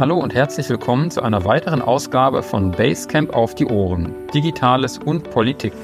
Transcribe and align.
Hallo 0.00 0.16
und 0.16 0.32
herzlich 0.32 0.66
willkommen 0.70 1.10
zu 1.10 1.20
einer 1.20 1.44
weiteren 1.44 1.82
Ausgabe 1.82 2.42
von 2.42 2.70
Basecamp 2.70 3.34
auf 3.34 3.54
die 3.54 3.66
Ohren, 3.66 4.14
Digitales 4.32 4.96
und 4.96 5.28
Politik. 5.30 5.74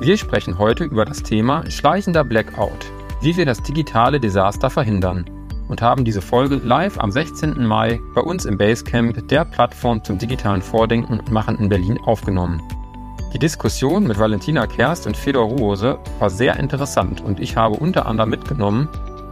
Wir 0.00 0.16
sprechen 0.16 0.58
heute 0.58 0.82
über 0.82 1.04
das 1.04 1.22
Thema 1.22 1.70
schleichender 1.70 2.24
Blackout, 2.24 2.90
wie 3.20 3.36
wir 3.36 3.46
das 3.46 3.62
digitale 3.62 4.18
Desaster 4.18 4.70
verhindern 4.70 5.24
und 5.68 5.82
haben 5.82 6.04
diese 6.04 6.20
Folge 6.20 6.56
live 6.56 6.98
am 6.98 7.12
16. 7.12 7.64
Mai 7.64 8.00
bei 8.12 8.22
uns 8.22 8.44
im 8.44 8.58
Basecamp, 8.58 9.28
der 9.28 9.44
Plattform 9.44 10.02
zum 10.02 10.18
digitalen 10.18 10.60
Vordenken 10.60 11.20
und 11.20 11.30
Machen 11.30 11.60
in 11.60 11.68
Berlin 11.68 12.00
aufgenommen. 12.06 12.60
Die 13.32 13.38
Diskussion 13.38 14.04
mit 14.04 14.18
Valentina 14.18 14.66
Kerst 14.66 15.06
und 15.06 15.16
Fedor 15.16 15.44
Ruhose 15.46 16.00
war 16.18 16.28
sehr 16.28 16.56
interessant 16.56 17.20
und 17.20 17.38
ich 17.38 17.56
habe 17.56 17.76
unter 17.76 18.06
anderem 18.06 18.30
mitgenommen, 18.30 18.88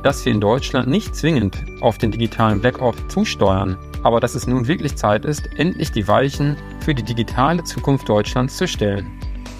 dass 0.07 0.25
wir 0.25 0.31
in 0.31 0.41
Deutschland 0.41 0.87
nicht 0.87 1.17
zwingend 1.17 1.57
auf 1.81 1.99
den 1.99 2.13
digitalen 2.13 2.61
Blackout 2.61 3.11
zusteuern, 3.11 3.77
aber 4.05 4.21
dass 4.21 4.37
es 4.37 4.47
nun 4.47 4.69
wirklich 4.69 4.95
Zeit 4.95 5.25
ist, 5.25 5.49
endlich 5.57 5.91
die 5.91 6.07
Weichen 6.07 6.57
für 6.79 6.95
die 6.95 7.03
digitale 7.03 7.65
Zukunft 7.65 8.09
Deutschlands 8.09 8.57
zu 8.57 8.69
stellen. 8.69 9.11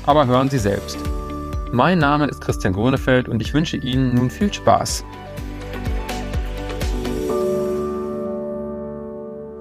Aber 0.07 0.29
hören 0.29 0.49
Sie 0.49 0.61
selbst. 0.61 0.99
Mein 1.73 1.99
Name 1.99 2.27
ist 2.29 2.41
Christian 2.41 2.75
Grönefeld 2.75 3.29
und 3.29 3.43
ich 3.43 3.55
wünsche 3.55 3.77
Ihnen 3.77 4.15
nun 4.15 4.31
viel 4.31 4.53
Spaß. 4.53 5.05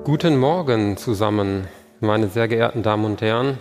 Guten 0.03 0.37
Morgen 0.37 0.97
zusammen, 0.97 1.67
meine 1.99 2.27
sehr 2.27 2.47
geehrten 2.47 2.83
Damen 2.83 3.05
und 3.05 3.23
Herren. 3.23 3.57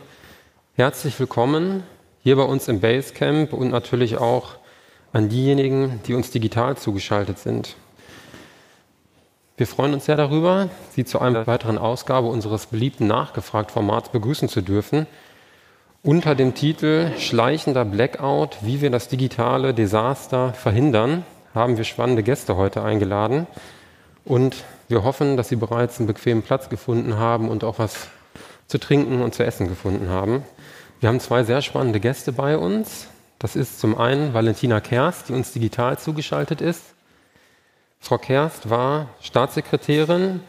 Herzlich 0.74 1.18
willkommen 1.18 1.84
hier 2.22 2.36
bei 2.36 2.42
uns 2.42 2.68
im 2.68 2.80
Basecamp 2.80 3.54
und 3.54 3.70
natürlich 3.70 4.18
auch 4.18 4.58
an 5.14 5.28
diejenigen, 5.28 6.00
die 6.06 6.14
uns 6.14 6.32
digital 6.32 6.76
zugeschaltet 6.76 7.38
sind. 7.38 7.76
Wir 9.56 9.68
freuen 9.68 9.94
uns 9.94 10.06
sehr 10.06 10.16
darüber, 10.16 10.68
Sie 10.90 11.04
zu 11.04 11.20
einer 11.20 11.46
weiteren 11.46 11.78
Ausgabe 11.78 12.26
unseres 12.26 12.66
beliebten 12.66 13.06
Nachgefragt-Formats 13.06 14.08
begrüßen 14.08 14.48
zu 14.48 14.60
dürfen. 14.60 15.06
Unter 16.02 16.34
dem 16.34 16.54
Titel 16.54 17.12
Schleichender 17.16 17.84
Blackout, 17.84 18.58
wie 18.62 18.80
wir 18.80 18.90
das 18.90 19.06
digitale 19.06 19.72
Desaster 19.72 20.52
verhindern, 20.52 21.24
haben 21.54 21.76
wir 21.76 21.84
spannende 21.84 22.24
Gäste 22.24 22.56
heute 22.56 22.82
eingeladen. 22.82 23.46
Und 24.24 24.64
wir 24.88 25.04
hoffen, 25.04 25.36
dass 25.36 25.48
Sie 25.48 25.56
bereits 25.56 25.98
einen 25.98 26.08
bequemen 26.08 26.42
Platz 26.42 26.68
gefunden 26.68 27.16
haben 27.16 27.48
und 27.48 27.62
auch 27.62 27.78
was 27.78 28.08
zu 28.66 28.78
trinken 28.78 29.22
und 29.22 29.32
zu 29.32 29.44
essen 29.44 29.68
gefunden 29.68 30.08
haben. 30.08 30.42
Wir 30.98 31.08
haben 31.08 31.20
zwei 31.20 31.44
sehr 31.44 31.62
spannende 31.62 32.00
Gäste 32.00 32.32
bei 32.32 32.58
uns. 32.58 33.06
Das 33.38 33.56
ist 33.56 33.80
zum 33.80 33.98
einen 33.98 34.34
Valentina 34.34 34.80
Kerst, 34.80 35.28
die 35.28 35.32
uns 35.32 35.52
digital 35.52 35.98
zugeschaltet 35.98 36.60
ist. 36.60 36.94
Frau 38.00 38.18
Kerst 38.18 38.70
war 38.70 39.08
Staatssekretärin 39.20 40.40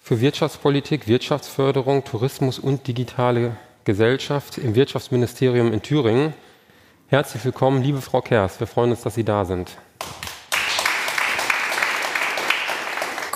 für 0.00 0.20
Wirtschaftspolitik, 0.20 1.08
Wirtschaftsförderung, 1.08 2.04
Tourismus 2.04 2.58
und 2.58 2.86
digitale 2.86 3.56
Gesellschaft 3.84 4.58
im 4.58 4.74
Wirtschaftsministerium 4.74 5.72
in 5.72 5.82
Thüringen. 5.82 6.34
Herzlich 7.08 7.44
willkommen, 7.44 7.82
liebe 7.82 8.00
Frau 8.00 8.20
Kerst. 8.20 8.60
Wir 8.60 8.66
freuen 8.66 8.90
uns, 8.90 9.02
dass 9.02 9.14
Sie 9.14 9.24
da 9.24 9.44
sind. 9.44 9.76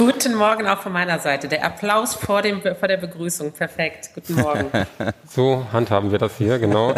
Guten 0.01 0.35
Morgen 0.35 0.67
auch 0.67 0.79
von 0.79 0.95
meiner 0.95 1.19
Seite. 1.19 1.47
Der 1.47 1.63
Applaus 1.63 2.15
vor, 2.15 2.41
dem, 2.41 2.63
vor 2.63 2.89
der 2.89 2.97
Begrüßung. 2.97 3.53
Perfekt. 3.53 4.09
Guten 4.15 4.37
Morgen. 4.37 4.71
so 5.29 5.67
handhaben 5.75 6.11
wir 6.11 6.19
das 6.19 6.39
hier, 6.39 6.59
genau. 6.59 6.95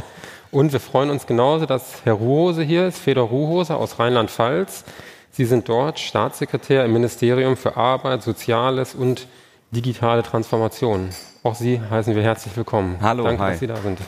Und 0.53 0.73
wir 0.73 0.79
freuen 0.79 1.11
uns 1.11 1.27
genauso, 1.27 1.67
dass 1.67 2.03
Herr 2.05 2.13
Ruhose 2.13 2.63
hier 2.63 2.87
ist, 2.87 2.99
Fedor 3.01 3.27
Ruhose 3.27 3.75
aus 3.75 3.99
Rheinland-Pfalz. 3.99 4.85
Sie 5.33 5.47
sind 5.47 5.69
dort 5.69 5.99
Staatssekretär 5.99 6.85
im 6.85 6.93
Ministerium 6.93 7.57
für 7.57 7.77
Arbeit, 7.77 8.23
Soziales 8.23 8.95
und 8.95 9.27
digitale 9.73 10.23
Transformation. 10.23 11.09
Auch 11.43 11.57
Sie 11.57 11.81
heißen 11.81 12.15
wir 12.15 12.23
herzlich 12.23 12.57
willkommen. 12.57 12.99
Hallo, 13.03 13.25
Danke, 13.25 13.43
hi. 13.43 13.51
dass 13.51 13.59
Sie 13.59 13.67
da 13.67 13.77
sind. 13.79 13.99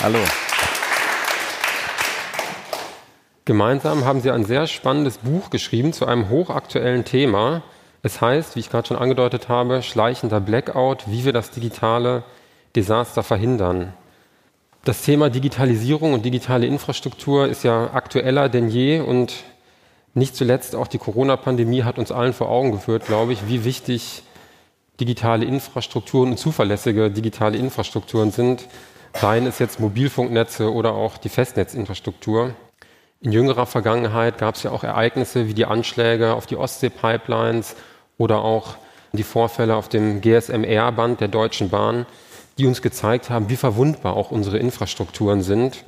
Hallo. 0.00 0.20
Gemeinsam 3.46 4.04
haben 4.04 4.20
Sie 4.20 4.30
ein 4.30 4.44
sehr 4.44 4.68
spannendes 4.68 5.18
Buch 5.18 5.50
geschrieben 5.50 5.92
zu 5.92 6.06
einem 6.06 6.28
hochaktuellen 6.28 7.04
Thema. 7.04 7.62
Es 8.04 8.20
heißt, 8.20 8.56
wie 8.56 8.60
ich 8.60 8.68
gerade 8.68 8.88
schon 8.88 8.96
angedeutet 8.96 9.48
habe, 9.48 9.80
schleichender 9.82 10.40
Blackout, 10.40 11.04
wie 11.06 11.24
wir 11.24 11.32
das 11.32 11.50
digitale 11.50 12.24
Desaster 12.74 13.22
verhindern. 13.22 13.92
Das 14.84 15.02
Thema 15.02 15.30
Digitalisierung 15.30 16.12
und 16.12 16.24
digitale 16.24 16.66
Infrastruktur 16.66 17.46
ist 17.46 17.62
ja 17.62 17.94
aktueller 17.94 18.48
denn 18.48 18.68
je 18.68 18.98
und 19.00 19.44
nicht 20.14 20.34
zuletzt 20.34 20.74
auch 20.74 20.88
die 20.88 20.98
Corona-Pandemie 20.98 21.84
hat 21.84 21.98
uns 21.98 22.10
allen 22.10 22.32
vor 22.32 22.48
Augen 22.48 22.72
geführt, 22.72 23.06
glaube 23.06 23.32
ich, 23.32 23.46
wie 23.46 23.64
wichtig 23.64 24.24
digitale 24.98 25.44
Infrastrukturen 25.44 26.30
und 26.30 26.38
zuverlässige 26.38 27.08
digitale 27.08 27.56
Infrastrukturen 27.56 28.32
sind, 28.32 28.66
seien 29.14 29.46
es 29.46 29.60
jetzt 29.60 29.78
Mobilfunknetze 29.78 30.72
oder 30.72 30.94
auch 30.94 31.18
die 31.18 31.28
Festnetzinfrastruktur. 31.28 32.54
In 33.20 33.30
jüngerer 33.30 33.66
Vergangenheit 33.66 34.38
gab 34.38 34.56
es 34.56 34.64
ja 34.64 34.72
auch 34.72 34.82
Ereignisse 34.82 35.46
wie 35.46 35.54
die 35.54 35.66
Anschläge 35.66 36.34
auf 36.34 36.46
die 36.46 36.56
Ostsee-Pipelines 36.56 37.76
oder 38.18 38.42
auch 38.42 38.76
die 39.12 39.22
Vorfälle 39.22 39.76
auf 39.76 39.88
dem 39.88 40.20
GSMR-Band 40.20 41.20
der 41.20 41.28
Deutschen 41.28 41.68
Bahn, 41.68 42.06
die 42.58 42.66
uns 42.66 42.82
gezeigt 42.82 43.30
haben, 43.30 43.48
wie 43.48 43.56
verwundbar 43.56 44.16
auch 44.16 44.30
unsere 44.30 44.58
Infrastrukturen 44.58 45.42
sind. 45.42 45.84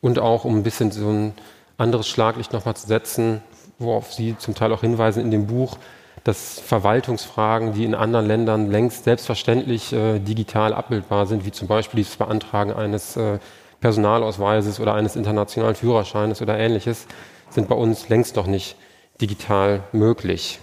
Und 0.00 0.18
auch, 0.18 0.44
um 0.44 0.56
ein 0.56 0.62
bisschen 0.62 0.90
so 0.90 1.08
ein 1.08 1.34
anderes 1.78 2.08
Schlaglicht 2.08 2.52
nochmal 2.52 2.76
zu 2.76 2.86
setzen, 2.86 3.42
worauf 3.78 4.12
Sie 4.12 4.36
zum 4.38 4.54
Teil 4.54 4.72
auch 4.72 4.80
hinweisen 4.80 5.22
in 5.22 5.30
dem 5.30 5.46
Buch, 5.46 5.76
dass 6.24 6.60
Verwaltungsfragen, 6.60 7.72
die 7.72 7.84
in 7.84 7.94
anderen 7.94 8.26
Ländern 8.26 8.70
längst 8.70 9.04
selbstverständlich 9.04 9.92
äh, 9.92 10.18
digital 10.18 10.72
abbildbar 10.72 11.26
sind, 11.26 11.44
wie 11.44 11.52
zum 11.52 11.68
Beispiel 11.68 12.02
das 12.02 12.16
Beantragen 12.16 12.72
eines 12.72 13.16
äh, 13.16 13.38
Personalausweises 13.80 14.78
oder 14.78 14.94
eines 14.94 15.16
internationalen 15.16 15.74
Führerscheines 15.74 16.40
oder 16.40 16.58
ähnliches, 16.58 17.06
sind 17.50 17.68
bei 17.68 17.74
uns 17.74 18.08
längst 18.08 18.36
noch 18.36 18.46
nicht 18.46 18.76
digital 19.20 19.82
möglich. 19.92 20.60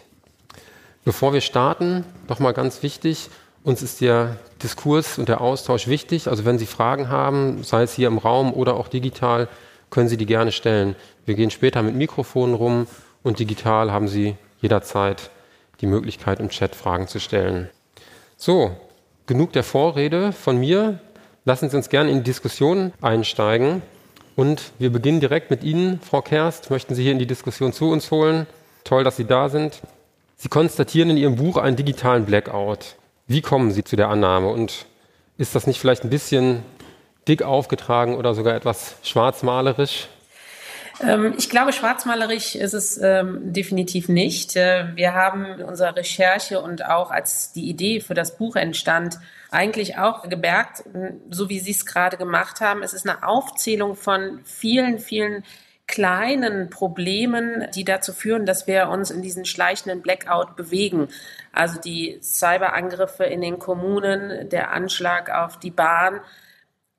Bevor 1.09 1.33
wir 1.33 1.41
starten, 1.41 2.05
nochmal 2.27 2.53
ganz 2.53 2.83
wichtig, 2.83 3.31
uns 3.63 3.81
ist 3.81 3.99
der 3.99 4.37
Diskurs 4.61 5.17
und 5.17 5.27
der 5.27 5.41
Austausch 5.41 5.87
wichtig. 5.87 6.27
Also 6.27 6.45
wenn 6.45 6.59
Sie 6.59 6.67
Fragen 6.67 7.09
haben, 7.09 7.63
sei 7.63 7.81
es 7.81 7.95
hier 7.95 8.07
im 8.07 8.19
Raum 8.19 8.53
oder 8.53 8.75
auch 8.75 8.87
digital, 8.87 9.47
können 9.89 10.07
Sie 10.07 10.17
die 10.17 10.27
gerne 10.27 10.51
stellen. 10.51 10.95
Wir 11.25 11.33
gehen 11.33 11.49
später 11.49 11.81
mit 11.81 11.95
Mikrofonen 11.95 12.53
rum 12.53 12.85
und 13.23 13.39
digital 13.39 13.91
haben 13.91 14.07
Sie 14.07 14.35
jederzeit 14.61 15.31
die 15.81 15.87
Möglichkeit, 15.87 16.39
im 16.39 16.49
Chat 16.49 16.75
Fragen 16.75 17.07
zu 17.07 17.19
stellen. 17.19 17.71
So, 18.37 18.77
genug 19.25 19.51
der 19.53 19.63
Vorrede 19.63 20.31
von 20.31 20.59
mir. 20.59 20.99
Lassen 21.43 21.71
Sie 21.71 21.75
uns 21.75 21.89
gerne 21.89 22.11
in 22.11 22.17
die 22.17 22.23
Diskussion 22.25 22.93
einsteigen. 23.01 23.81
Und 24.35 24.73
wir 24.77 24.91
beginnen 24.91 25.21
direkt 25.21 25.49
mit 25.49 25.63
Ihnen, 25.63 26.01
Frau 26.01 26.21
Kerst. 26.21 26.69
Möchten 26.69 26.93
Sie 26.93 27.01
hier 27.01 27.13
in 27.13 27.19
die 27.19 27.25
Diskussion 27.25 27.73
zu 27.73 27.89
uns 27.89 28.11
holen? 28.11 28.45
Toll, 28.83 29.03
dass 29.03 29.17
Sie 29.17 29.25
da 29.25 29.49
sind. 29.49 29.81
Sie 30.41 30.47
konstatieren 30.47 31.09
in 31.09 31.17
Ihrem 31.17 31.35
Buch 31.35 31.57
einen 31.57 31.75
digitalen 31.75 32.23
Blackout. 32.23 32.95
Wie 33.27 33.41
kommen 33.41 33.71
Sie 33.71 33.83
zu 33.83 33.97
der 33.97 34.07
Annahme? 34.07 34.47
Und 34.47 34.85
ist 35.37 35.53
das 35.53 35.67
nicht 35.67 35.81
vielleicht 35.81 36.05
ein 36.05 36.09
bisschen 36.09 36.63
dick 37.27 37.43
aufgetragen 37.43 38.15
oder 38.15 38.33
sogar 38.33 38.55
etwas 38.55 38.95
schwarzmalerisch? 39.03 40.07
Ähm, 41.01 41.33
ich 41.37 41.49
glaube, 41.49 41.73
schwarzmalerisch 41.73 42.55
ist 42.55 42.73
es 42.73 42.97
ähm, 42.97 43.51
definitiv 43.51 44.07
nicht. 44.07 44.55
Äh, 44.55 44.95
wir 44.95 45.13
haben 45.13 45.43
in 45.43 45.61
unserer 45.61 45.97
Recherche 45.97 46.61
und 46.61 46.85
auch 46.85 47.11
als 47.11 47.51
die 47.51 47.67
Idee 47.67 47.99
für 47.99 48.13
das 48.13 48.37
Buch 48.37 48.55
entstand, 48.55 49.19
eigentlich 49.51 49.97
auch 49.97 50.29
gemerkt, 50.29 50.83
so 51.29 51.49
wie 51.49 51.59
Sie 51.59 51.71
es 51.71 51.85
gerade 51.85 52.15
gemacht 52.15 52.61
haben, 52.61 52.81
es 52.81 52.93
ist 52.93 53.09
eine 53.09 53.27
Aufzählung 53.27 53.97
von 53.97 54.39
vielen, 54.45 54.99
vielen 54.99 55.43
kleinen 55.89 56.69
Problemen, 56.69 57.65
die 57.73 57.83
dazu 57.83 58.13
führen, 58.13 58.45
dass 58.45 58.67
wir 58.67 58.89
uns 58.89 59.09
in 59.09 59.23
diesen 59.23 59.43
schleichenden 59.43 60.03
Blackout 60.03 60.55
bewegen. 60.55 61.09
Also 61.51 61.81
die 61.81 62.19
Cyberangriffe 62.21 63.23
in 63.23 63.41
den 63.41 63.57
Kommunen, 63.57 64.49
der 64.49 64.71
Anschlag 64.71 65.31
auf 65.31 65.57
die 65.57 65.71
Bahn, 65.71 66.21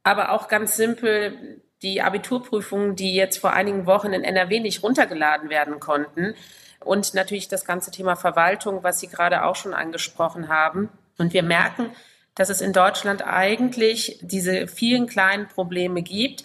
aber 0.03 0.33
auch 0.33 0.49
ganz 0.49 0.75
simpel 0.75 1.61
die 1.83 2.03
Abiturprüfungen, 2.03 2.97
die 2.97 3.15
jetzt 3.15 3.39
vor 3.39 3.53
einigen 3.53 3.87
Wochen 3.87 4.13
in 4.13 4.25
NRW 4.25 4.59
nicht 4.59 4.83
runtergeladen 4.83 5.51
werden 5.51 5.79
konnten. 5.79 6.35
Und 6.81 7.15
natürlich 7.15 7.47
das 7.47 7.65
ganze 7.65 7.93
Thema 7.93 8.17
Verwaltung, 8.17 8.83
was 8.83 8.99
Sie 8.99 9.07
gerade 9.07 9.45
auch 9.45 9.55
schon 9.55 9.73
angesprochen 9.73 10.49
haben. 10.49 10.89
Und 11.17 11.33
wir 11.33 11.45
merken, 11.45 11.91
dass 12.35 12.49
es 12.49 12.61
in 12.61 12.73
Deutschland 12.73 13.25
eigentlich 13.25 14.19
diese 14.21 14.67
vielen 14.67 15.07
kleinen 15.07 15.47
Probleme 15.47 16.03
gibt 16.03 16.45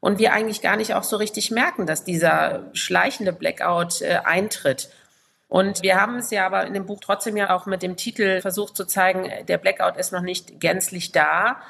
und 0.00 0.18
wir 0.18 0.32
eigentlich 0.32 0.62
gar 0.62 0.76
nicht 0.76 0.94
auch 0.94 1.02
so 1.02 1.16
richtig 1.16 1.50
merken, 1.50 1.86
dass 1.86 2.04
dieser 2.04 2.70
schleichende 2.72 3.32
Blackout 3.32 4.02
äh, 4.02 4.20
eintritt. 4.24 4.90
Und 5.48 5.82
wir 5.82 6.00
haben 6.00 6.16
es 6.16 6.30
ja 6.30 6.46
aber 6.46 6.66
in 6.66 6.74
dem 6.74 6.86
Buch 6.86 7.00
trotzdem 7.00 7.36
ja 7.36 7.54
auch 7.54 7.66
mit 7.66 7.82
dem 7.82 7.96
Titel 7.96 8.40
versucht 8.40 8.76
zu 8.76 8.84
zeigen, 8.84 9.30
der 9.46 9.58
Blackout 9.58 9.96
ist 9.96 10.12
noch 10.12 10.22
nicht 10.22 10.60
gänzlich 10.60 11.12
da, 11.12 11.60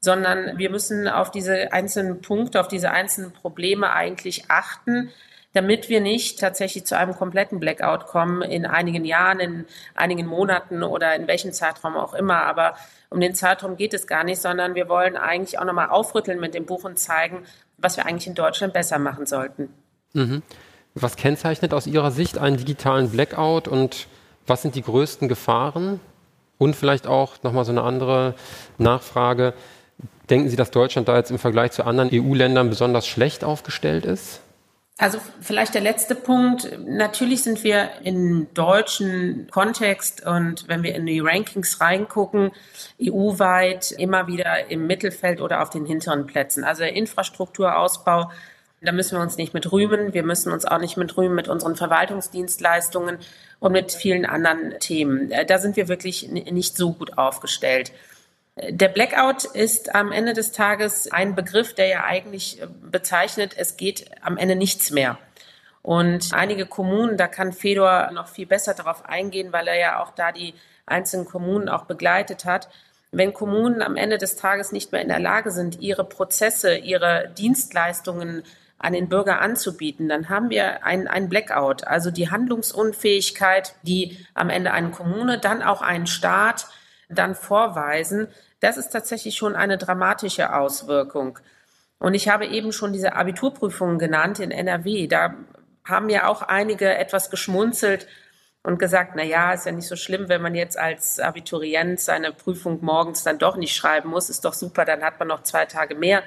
sondern 0.00 0.58
wir 0.58 0.70
müssen 0.70 1.08
auf 1.08 1.30
diese 1.30 1.72
einzelnen 1.72 2.20
Punkte, 2.22 2.60
auf 2.60 2.68
diese 2.68 2.90
einzelnen 2.92 3.32
Probleme 3.32 3.92
eigentlich 3.92 4.44
achten. 4.48 5.12
damit 5.56 5.88
wir 5.88 6.02
nicht 6.02 6.38
tatsächlich 6.38 6.84
zu 6.84 6.98
einem 6.98 7.14
kompletten 7.14 7.60
Blackout 7.60 8.06
kommen 8.06 8.42
in 8.42 8.66
einigen 8.66 9.06
Jahren, 9.06 9.40
in 9.40 9.64
einigen 9.94 10.26
Monaten 10.26 10.82
oder 10.82 11.14
in 11.14 11.26
welchem 11.26 11.50
Zeitraum 11.50 11.96
auch 11.96 12.12
immer. 12.12 12.42
Aber 12.42 12.76
um 13.08 13.20
den 13.20 13.34
Zeitraum 13.34 13.78
geht 13.78 13.94
es 13.94 14.06
gar 14.06 14.22
nicht, 14.22 14.42
sondern 14.42 14.74
wir 14.74 14.90
wollen 14.90 15.16
eigentlich 15.16 15.58
auch 15.58 15.64
nochmal 15.64 15.88
aufrütteln 15.88 16.40
mit 16.40 16.52
dem 16.52 16.66
Buch 16.66 16.84
und 16.84 16.98
zeigen, 16.98 17.46
was 17.78 17.96
wir 17.96 18.06
eigentlich 18.06 18.26
in 18.26 18.34
Deutschland 18.34 18.72
besser 18.72 18.98
machen 18.98 19.26
sollten. 19.26 19.68
Mhm. 20.12 20.42
Was 20.94 21.16
kennzeichnet 21.16 21.74
aus 21.74 21.86
Ihrer 21.86 22.10
Sicht 22.10 22.38
einen 22.38 22.56
digitalen 22.56 23.10
Blackout 23.10 23.68
und 23.68 24.06
was 24.46 24.62
sind 24.62 24.74
die 24.74 24.82
größten 24.82 25.28
Gefahren? 25.28 26.00
Und 26.58 26.74
vielleicht 26.74 27.06
auch 27.06 27.42
nochmal 27.42 27.66
so 27.66 27.72
eine 27.72 27.82
andere 27.82 28.34
Nachfrage. 28.78 29.52
Denken 30.30 30.48
Sie, 30.48 30.56
dass 30.56 30.70
Deutschland 30.70 31.06
da 31.06 31.16
jetzt 31.16 31.30
im 31.30 31.38
Vergleich 31.38 31.72
zu 31.72 31.84
anderen 31.84 32.08
EU-Ländern 32.10 32.70
besonders 32.70 33.06
schlecht 33.06 33.44
aufgestellt 33.44 34.06
ist? 34.06 34.40
Also 34.98 35.18
vielleicht 35.42 35.74
der 35.74 35.82
letzte 35.82 36.14
Punkt. 36.14 36.78
Natürlich 36.86 37.42
sind 37.42 37.62
wir 37.64 37.90
im 38.02 38.46
deutschen 38.54 39.46
Kontext 39.50 40.24
und 40.24 40.68
wenn 40.68 40.82
wir 40.82 40.94
in 40.94 41.04
die 41.04 41.20
Rankings 41.20 41.82
reingucken, 41.82 42.50
EU-weit 43.02 43.90
immer 43.90 44.26
wieder 44.26 44.70
im 44.70 44.86
Mittelfeld 44.86 45.42
oder 45.42 45.60
auf 45.60 45.68
den 45.68 45.84
hinteren 45.84 46.26
Plätzen. 46.26 46.64
Also 46.64 46.84
Infrastrukturausbau, 46.84 48.30
da 48.80 48.92
müssen 48.92 49.18
wir 49.18 49.22
uns 49.22 49.36
nicht 49.36 49.52
mit 49.52 49.70
rühmen. 49.70 50.14
Wir 50.14 50.22
müssen 50.22 50.50
uns 50.50 50.64
auch 50.64 50.78
nicht 50.78 50.96
mit 50.96 51.14
rühmen 51.18 51.34
mit 51.34 51.48
unseren 51.48 51.76
Verwaltungsdienstleistungen 51.76 53.18
und 53.60 53.72
mit 53.72 53.92
vielen 53.92 54.24
anderen 54.24 54.78
Themen. 54.80 55.30
Da 55.46 55.58
sind 55.58 55.76
wir 55.76 55.88
wirklich 55.88 56.28
nicht 56.30 56.74
so 56.74 56.94
gut 56.94 57.18
aufgestellt. 57.18 57.92
Der 58.56 58.88
Blackout 58.88 59.44
ist 59.44 59.94
am 59.94 60.12
Ende 60.12 60.32
des 60.32 60.50
Tages 60.50 61.12
ein 61.12 61.34
Begriff, 61.34 61.74
der 61.74 61.88
ja 61.88 62.04
eigentlich 62.04 62.62
äh, 62.62 62.66
bezeichnet, 62.90 63.54
es 63.56 63.76
geht 63.76 64.06
am 64.22 64.38
Ende 64.38 64.56
nichts 64.56 64.90
mehr. 64.90 65.18
Und 65.82 66.32
einige 66.32 66.64
Kommunen, 66.64 67.18
da 67.18 67.28
kann 67.28 67.52
Fedor 67.52 68.10
noch 68.12 68.28
viel 68.28 68.46
besser 68.46 68.72
darauf 68.72 69.04
eingehen, 69.04 69.52
weil 69.52 69.68
er 69.68 69.78
ja 69.78 70.02
auch 70.02 70.10
da 70.12 70.32
die 70.32 70.54
einzelnen 70.86 71.26
Kommunen 71.26 71.68
auch 71.68 71.84
begleitet 71.84 72.46
hat. 72.46 72.70
Wenn 73.12 73.34
Kommunen 73.34 73.82
am 73.82 73.94
Ende 73.94 74.16
des 74.16 74.36
Tages 74.36 74.72
nicht 74.72 74.90
mehr 74.90 75.02
in 75.02 75.08
der 75.08 75.20
Lage 75.20 75.50
sind, 75.50 75.80
ihre 75.80 76.04
Prozesse, 76.04 76.76
ihre 76.76 77.30
Dienstleistungen 77.36 78.42
an 78.78 78.94
den 78.94 79.10
Bürger 79.10 79.40
anzubieten, 79.40 80.08
dann 80.08 80.30
haben 80.30 80.48
wir 80.48 80.84
einen 80.84 81.28
Blackout, 81.28 81.86
also 81.86 82.10
die 82.10 82.30
Handlungsunfähigkeit, 82.30 83.74
die 83.82 84.26
am 84.32 84.48
Ende 84.48 84.72
eine 84.72 84.90
Kommune, 84.90 85.38
dann 85.38 85.62
auch 85.62 85.82
einen 85.82 86.06
Staat 86.06 86.66
dann 87.08 87.34
vorweisen, 87.34 88.28
das 88.60 88.76
ist 88.76 88.90
tatsächlich 88.90 89.36
schon 89.36 89.54
eine 89.54 89.78
dramatische 89.78 90.54
Auswirkung. 90.54 91.38
Und 91.98 92.14
ich 92.14 92.28
habe 92.28 92.46
eben 92.46 92.72
schon 92.72 92.92
diese 92.92 93.14
Abiturprüfungen 93.14 93.98
genannt 93.98 94.38
in 94.38 94.50
NRW. 94.50 95.06
Da 95.06 95.34
haben 95.84 96.08
ja 96.08 96.28
auch 96.28 96.42
einige 96.42 96.94
etwas 96.96 97.30
geschmunzelt 97.30 98.06
und 98.62 98.78
gesagt, 98.78 99.12
na 99.14 99.22
ja, 99.22 99.52
ist 99.52 99.66
ja 99.66 99.72
nicht 99.72 99.86
so 99.86 99.96
schlimm, 99.96 100.28
wenn 100.28 100.42
man 100.42 100.54
jetzt 100.54 100.76
als 100.78 101.20
Abiturient 101.20 102.00
seine 102.00 102.32
Prüfung 102.32 102.84
morgens 102.84 103.22
dann 103.22 103.38
doch 103.38 103.56
nicht 103.56 103.76
schreiben 103.76 104.10
muss, 104.10 104.28
ist 104.28 104.44
doch 104.44 104.54
super, 104.54 104.84
dann 104.84 105.04
hat 105.04 105.18
man 105.20 105.28
noch 105.28 105.44
zwei 105.44 105.66
Tage 105.66 105.94
mehr 105.94 106.22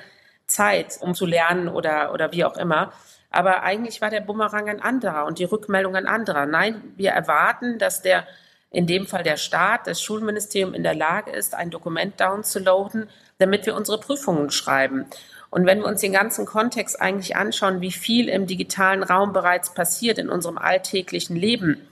Zeit, 0.48 0.98
um 1.02 1.14
zu 1.14 1.26
lernen 1.26 1.68
oder, 1.68 2.14
oder 2.14 2.32
wie 2.32 2.46
auch 2.46 2.56
immer. 2.56 2.94
Aber 3.30 3.62
eigentlich 3.64 4.02
war 4.02 4.10
der 4.10 4.22
Bumerang 4.22 4.70
ein 4.70 4.82
anderer 4.82 5.26
und 5.26 5.38
die 5.38 5.44
Rückmeldung 5.44 5.96
ein 5.96 6.08
anderer. 6.08 6.46
Nein, 6.46 6.82
wir 6.96 7.12
erwarten, 7.12 7.78
dass 7.78 8.02
der 8.02 8.26
in 8.72 8.86
dem 8.86 9.08
Fall 9.08 9.24
der 9.24 9.38
Staat, 9.38 9.88
das 9.88 10.02
Schulministerium 10.02 10.74
in 10.74 10.84
der 10.84 10.96
Lage 10.96 11.32
ist, 11.32 11.56
ein 11.56 11.72
Dokument 11.72 12.20
downzuladen, 12.20 13.10
damit 13.40 13.66
wir 13.66 13.76
unsere 13.76 14.00
Prüfungen 14.00 14.52
schreiben. 14.52 15.06
Und 15.50 15.66
wenn 15.66 15.80
wir 15.80 15.88
uns 15.88 16.02
den 16.02 16.14
ganzen 16.14 16.46
Kontext 16.46 17.02
eigentlich 17.02 17.36
anschauen, 17.36 17.82
wie 17.82 17.92
viel 17.92 18.30
im 18.30 18.46
digitalen 18.46 19.02
Raum 19.02 19.34
bereits 19.34 19.74
passiert 19.74 20.20
in 20.20 20.30
unserem 20.30 20.60
alltäglichen 20.60 21.36
Leben, 21.36 21.88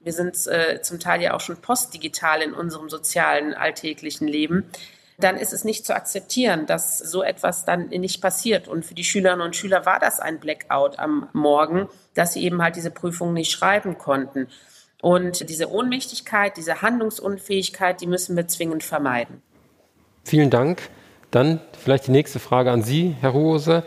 wir 0.00 0.12
sind 0.12 0.34
äh, 0.46 0.80
zum 0.82 0.98
Teil 0.98 1.20
ja 1.20 1.34
auch 1.34 1.40
schon 1.40 1.58
postdigital 1.58 2.42
in 2.42 2.54
unserem 2.54 2.88
sozialen 2.88 3.54
alltäglichen 3.54 4.26
Leben, 4.26 4.64
dann 5.18 5.36
ist 5.36 5.52
es 5.52 5.62
nicht 5.62 5.86
zu 5.86 5.94
akzeptieren, 5.94 6.66
dass 6.66 6.98
so 6.98 7.22
etwas 7.22 7.64
dann 7.64 7.88
nicht 7.88 8.20
passiert. 8.20 8.66
Und 8.66 8.84
für 8.84 8.94
die 8.94 9.04
Schülerinnen 9.04 9.44
und 9.44 9.54
Schüler 9.54 9.86
war 9.86 10.00
das 10.00 10.18
ein 10.18 10.40
Blackout 10.40 10.98
am 10.98 11.28
Morgen, 11.32 11.88
dass 12.14 12.32
sie 12.32 12.42
eben 12.42 12.62
halt 12.62 12.76
diese 12.76 12.90
Prüfungen 12.90 13.34
nicht 13.34 13.52
schreiben 13.52 13.98
konnten. 13.98 14.48
Und 15.02 15.50
diese 15.50 15.68
Ohnmächtigkeit, 15.68 16.56
diese 16.56 16.80
Handlungsunfähigkeit, 16.80 18.00
die 18.00 18.06
müssen 18.06 18.36
wir 18.36 18.46
zwingend 18.46 18.84
vermeiden. 18.84 19.42
Vielen 20.24 20.48
Dank. 20.48 20.80
Dann 21.32 21.60
vielleicht 21.76 22.06
die 22.06 22.12
nächste 22.12 22.38
Frage 22.38 22.70
an 22.70 22.82
Sie, 22.82 23.16
Herr 23.20 23.30
Rose. 23.30 23.82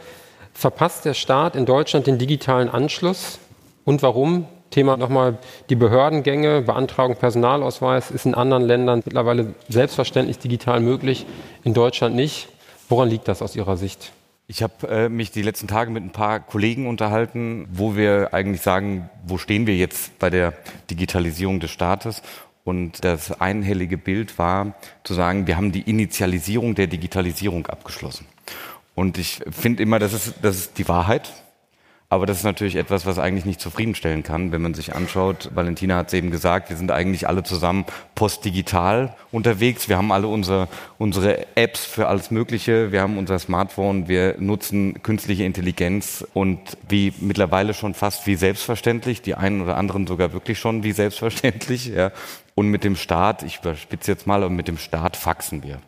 Verpasst 0.53 1.05
der 1.05 1.13
Staat 1.13 1.55
in 1.55 1.65
Deutschland 1.65 2.05
den 2.05 2.17
digitalen 2.17 2.69
Anschluss? 2.69 3.39
Und 3.85 4.03
warum? 4.03 4.45
Thema 4.71 4.97
nochmal 4.97 5.37
die 5.69 5.75
Behördengänge, 5.75 6.63
Beantragung 6.63 7.15
Personalausweis 7.15 8.11
ist 8.11 8.25
in 8.25 8.35
anderen 8.35 8.63
Ländern 8.63 9.01
mittlerweile 9.05 9.55
selbstverständlich 9.69 10.39
digital 10.39 10.81
möglich, 10.81 11.25
in 11.63 11.73
Deutschland 11.73 12.13
nicht. 12.13 12.49
Woran 12.89 13.09
liegt 13.09 13.29
das 13.29 13.41
aus 13.41 13.55
Ihrer 13.55 13.77
Sicht? 13.77 14.11
Ich 14.47 14.61
habe 14.61 14.87
äh, 14.87 15.09
mich 15.09 15.31
die 15.31 15.41
letzten 15.41 15.67
Tage 15.67 15.89
mit 15.89 16.03
ein 16.03 16.11
paar 16.11 16.39
Kollegen 16.39 16.85
unterhalten, 16.87 17.67
wo 17.71 17.95
wir 17.95 18.33
eigentlich 18.33 18.61
sagen, 18.61 19.09
wo 19.25 19.39
stehen 19.39 19.65
wir 19.65 19.75
jetzt 19.75 20.19
bei 20.19 20.29
der 20.29 20.53
Digitalisierung 20.91 21.59
des 21.59 21.71
Staates? 21.71 22.21
Und 22.63 23.03
das 23.03 23.41
einhellige 23.41 23.97
Bild 23.97 24.37
war 24.37 24.75
zu 25.03 25.15
sagen, 25.15 25.47
wir 25.47 25.57
haben 25.57 25.71
die 25.71 25.81
Initialisierung 25.81 26.75
der 26.75 26.87
Digitalisierung 26.87 27.65
abgeschlossen. 27.65 28.27
Und 28.93 29.17
ich 29.17 29.41
finde 29.49 29.81
immer, 29.81 29.97
das 29.97 30.13
ist, 30.13 30.35
das 30.41 30.57
ist 30.57 30.77
die 30.77 30.87
Wahrheit. 30.87 31.31
Aber 32.07 32.27
das 32.27 32.37
ist 32.37 32.43
natürlich 32.43 32.75
etwas, 32.75 33.07
was 33.07 33.17
eigentlich 33.17 33.45
nicht 33.45 33.59
zufriedenstellen 33.59 34.21
kann, 34.21 34.51
wenn 34.51 34.61
man 34.61 34.75
sich 34.75 34.93
anschaut. 34.93 35.49
Valentina 35.55 35.97
hat 35.97 36.07
es 36.07 36.13
eben 36.13 36.29
gesagt, 36.29 36.69
wir 36.69 36.77
sind 36.77 36.91
eigentlich 36.91 37.27
alle 37.27 37.41
zusammen 37.41 37.83
postdigital 38.13 39.15
unterwegs. 39.31 39.89
Wir 39.89 39.97
haben 39.97 40.11
alle 40.11 40.27
unsere, 40.27 40.67
unsere 40.99 41.47
Apps 41.55 41.83
für 41.83 42.07
alles 42.07 42.29
Mögliche. 42.29 42.91
Wir 42.91 43.01
haben 43.01 43.17
unser 43.17 43.39
Smartphone. 43.39 44.07
Wir 44.07 44.35
nutzen 44.37 45.01
künstliche 45.01 45.45
Intelligenz 45.45 46.25
und 46.35 46.59
wie 46.87 47.11
mittlerweile 47.19 47.73
schon 47.73 47.95
fast 47.95 48.27
wie 48.27 48.35
selbstverständlich. 48.35 49.23
Die 49.23 49.33
einen 49.33 49.61
oder 49.61 49.75
anderen 49.75 50.05
sogar 50.05 50.31
wirklich 50.31 50.59
schon 50.59 50.83
wie 50.83 50.91
selbstverständlich. 50.91 51.87
Ja. 51.87 52.11
Und 52.53 52.69
mit 52.69 52.83
dem 52.83 52.95
Staat, 52.95 53.41
ich 53.41 53.59
überspitze 53.59 54.11
jetzt 54.11 54.27
mal, 54.27 54.43
aber 54.43 54.53
mit 54.53 54.67
dem 54.67 54.77
Staat 54.77 55.17
faxen 55.17 55.63
wir. 55.63 55.79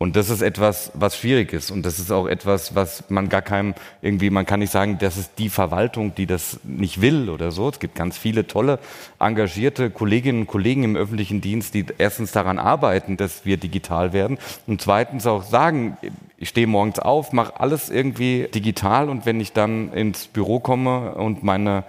Und 0.00 0.14
das 0.14 0.30
ist 0.30 0.42
etwas, 0.42 0.92
was 0.94 1.16
schwierig 1.16 1.52
ist. 1.52 1.72
Und 1.72 1.84
das 1.84 1.98
ist 1.98 2.12
auch 2.12 2.28
etwas, 2.28 2.76
was 2.76 3.10
man 3.10 3.28
gar 3.28 3.42
keinem 3.42 3.74
irgendwie, 4.00 4.30
man 4.30 4.46
kann 4.46 4.60
nicht 4.60 4.70
sagen, 4.70 4.98
das 5.00 5.16
ist 5.16 5.32
die 5.38 5.48
Verwaltung, 5.48 6.14
die 6.14 6.26
das 6.26 6.60
nicht 6.62 7.00
will 7.00 7.28
oder 7.28 7.50
so. 7.50 7.68
Es 7.68 7.80
gibt 7.80 7.96
ganz 7.96 8.16
viele 8.16 8.46
tolle, 8.46 8.78
engagierte 9.18 9.90
Kolleginnen 9.90 10.42
und 10.42 10.46
Kollegen 10.46 10.84
im 10.84 10.94
öffentlichen 10.94 11.40
Dienst, 11.40 11.74
die 11.74 11.84
erstens 11.98 12.30
daran 12.30 12.60
arbeiten, 12.60 13.16
dass 13.16 13.44
wir 13.44 13.56
digital 13.56 14.12
werden 14.12 14.38
und 14.68 14.80
zweitens 14.80 15.26
auch 15.26 15.42
sagen, 15.42 15.96
ich 16.36 16.50
stehe 16.50 16.68
morgens 16.68 17.00
auf, 17.00 17.32
mache 17.32 17.58
alles 17.58 17.90
irgendwie 17.90 18.46
digital 18.54 19.08
und 19.08 19.26
wenn 19.26 19.40
ich 19.40 19.52
dann 19.52 19.92
ins 19.92 20.28
Büro 20.28 20.60
komme 20.60 21.14
und 21.14 21.42
meine 21.42 21.82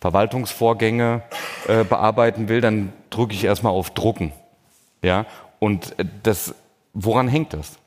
Verwaltungsvorgänge 0.00 1.22
äh, 1.68 1.84
bearbeiten 1.84 2.48
will, 2.48 2.60
dann 2.60 2.92
drücke 3.10 3.32
ich 3.32 3.44
erstmal 3.44 3.72
auf 3.72 3.90
Drucken. 3.90 4.32
Ja, 5.02 5.26
und 5.60 5.98
äh, 5.98 6.04
das 6.24 6.54
Woran 6.94 7.28
hängt 7.28 7.52
das? 7.52 7.78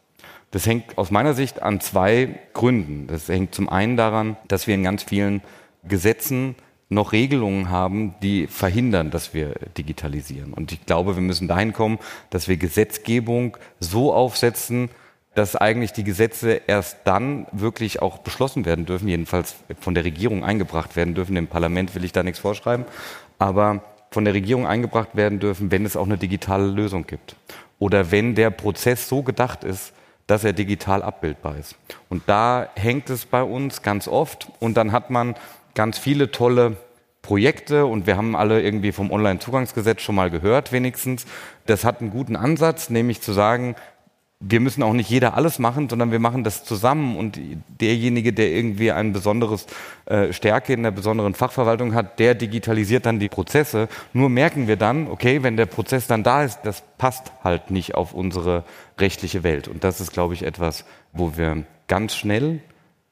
Das 0.52 0.66
hängt 0.66 0.98
aus 0.98 1.12
meiner 1.12 1.34
Sicht 1.34 1.62
an 1.62 1.80
zwei 1.80 2.40
Gründen. 2.54 3.08
Das 3.08 3.28
hängt 3.28 3.56
zum 3.56 3.70
einen 3.70 3.98
daran, 3.98 4.38
dass 4.48 4.68
wir 4.68 4.76
in 4.76 4.84
ganz 4.84 5.04
vielen 5.04 5.42
Gesetzen 5.84 6.56
noch 6.90 7.12
Regelungen 7.12 7.70
haben, 7.70 8.16
die 8.22 8.48
verhindern, 8.48 9.12
dass 9.12 9.34
wir 9.34 9.56
digitalisieren. 9.78 10.54
Und 10.54 10.72
ich 10.72 10.86
glaube, 10.86 11.16
wir 11.16 11.22
müssen 11.22 11.48
dahin 11.48 11.74
kommen, 11.74 12.00
dass 12.30 12.48
wir 12.48 12.56
Gesetzgebung 12.56 13.58
so 13.80 14.14
aufsetzen, 14.14 14.90
dass 15.36 15.56
eigentlich 15.56 15.92
die 15.92 16.06
Gesetze 16.06 16.62
erst 16.66 17.00
dann 17.04 17.46
wirklich 17.52 18.02
auch 18.02 18.20
beschlossen 18.20 18.66
werden 18.66 18.86
dürfen, 18.86 19.08
jedenfalls 19.08 19.56
von 19.80 19.94
der 19.94 20.06
Regierung 20.06 20.44
eingebracht 20.44 20.96
werden 20.96 21.14
dürfen. 21.14 21.36
Dem 21.36 21.48
Parlament 21.48 21.94
will 21.94 22.06
ich 22.06 22.14
da 22.14 22.24
nichts 22.24 22.40
vorschreiben, 22.40 22.86
aber 23.38 23.84
von 24.10 24.24
der 24.24 24.34
Regierung 24.34 24.66
eingebracht 24.66 25.16
werden 25.16 25.40
dürfen, 25.40 25.70
wenn 25.72 25.86
es 25.86 25.98
auch 25.98 26.06
eine 26.06 26.18
digitale 26.18 26.68
Lösung 26.68 27.06
gibt 27.06 27.36
oder 27.80 28.12
wenn 28.12 28.36
der 28.36 28.50
Prozess 28.50 29.08
so 29.08 29.24
gedacht 29.24 29.64
ist, 29.64 29.94
dass 30.28 30.44
er 30.44 30.54
digital 30.54 31.04
abbildbar 31.04 31.58
ist. 31.58 31.76
Und 32.10 32.24
da 32.28 32.68
hängt 32.76 33.10
es 33.10 33.26
bei 33.26 33.42
uns 33.42 33.82
ganz 33.82 34.08
oft 34.08 34.50
und 34.60 34.76
dann 34.76 34.92
hat 34.92 35.10
man 35.10 35.36
ganz 35.74 35.98
viele 35.98 36.32
tolle 36.32 36.76
Projekte 37.22 37.86
und 37.86 38.08
wir 38.08 38.18
haben 38.18 38.36
alle 38.36 38.62
irgendwie 38.62 38.92
vom 38.92 39.12
Onlinezugangsgesetz 39.12 40.02
schon 40.02 40.16
mal 40.16 40.30
gehört 40.30 40.72
wenigstens. 40.72 41.26
Das 41.66 41.84
hat 41.84 42.02
einen 42.02 42.10
guten 42.10 42.36
Ansatz, 42.36 42.90
nämlich 42.90 43.22
zu 43.22 43.34
sagen, 43.34 43.76
wir 44.40 44.60
müssen 44.60 44.84
auch 44.84 44.94
nicht 44.94 45.10
jeder 45.10 45.34
alles 45.34 45.58
machen, 45.58 45.90
sondern 45.90 46.12
wir 46.12 46.20
machen 46.20 46.44
das 46.44 46.64
zusammen 46.64 47.18
und 47.18 47.40
derjenige, 47.82 48.34
der 48.34 48.52
irgendwie 48.52 48.92
ein 48.92 49.12
besonderes 49.12 49.66
äh, 50.06 50.32
Stärke 50.32 50.74
in 50.74 50.84
der 50.84 50.92
besonderen 50.92 51.34
Fachverwaltung 51.34 51.96
hat, 51.96 52.20
der 52.20 52.36
digitalisiert 52.36 53.08
dann 53.08 53.20
die 53.20 53.30
Prozesse. 53.30 53.88
Nur 54.14 54.30
merken 54.30 54.68
wir 54.68 54.76
dann, 54.76 55.08
okay, 55.08 55.42
wenn 55.42 55.58
der 55.58 55.66
Prozess 55.66 56.06
dann 56.06 56.22
da 56.22 56.44
ist, 56.44 56.60
das 56.64 56.84
passt 57.00 57.32
halt 57.44 57.72
nicht 57.72 57.96
auf 57.96 58.14
unsere 58.14 58.64
rechtliche 59.00 59.44
Welt. 59.44 59.68
Und 59.68 59.84
das 59.84 60.02
ist, 60.02 60.14
glaube 60.14 60.36
ich, 60.36 60.44
etwas, 60.44 60.86
wo 61.14 61.36
wir 61.36 61.64
ganz 61.88 62.16
schnell, 62.16 62.60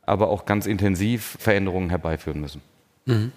aber 0.06 0.30
auch 0.30 0.46
ganz 0.46 0.68
intensiv 0.68 1.38
Veränderungen 1.40 1.90
herbeiführen 1.90 2.40
müssen. 2.40 2.62
Mhm. 3.06 3.32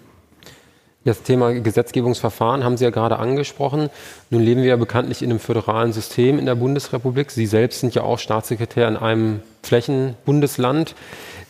Das 1.05 1.23
Thema 1.23 1.53
Gesetzgebungsverfahren 1.53 2.65
haben 2.65 2.75
Sie 2.75 2.83
ja 2.83 2.89
gerade 2.89 3.19
angesprochen. 3.19 3.89
Nun 4.29 4.41
leben 4.41 4.61
wir 4.61 4.69
ja 4.69 4.75
bekanntlich 4.75 5.21
in 5.21 5.29
einem 5.29 5.39
föderalen 5.39 5.93
System 5.93 6.37
in 6.37 6.45
der 6.45 6.55
Bundesrepublik. 6.55 7.31
Sie 7.31 7.45
selbst 7.45 7.79
sind 7.79 7.95
ja 7.95 8.01
auch 8.01 8.19
Staatssekretär 8.19 8.85
in 8.89 8.97
einem 8.97 9.39
Flächenbundesland. 9.63 10.95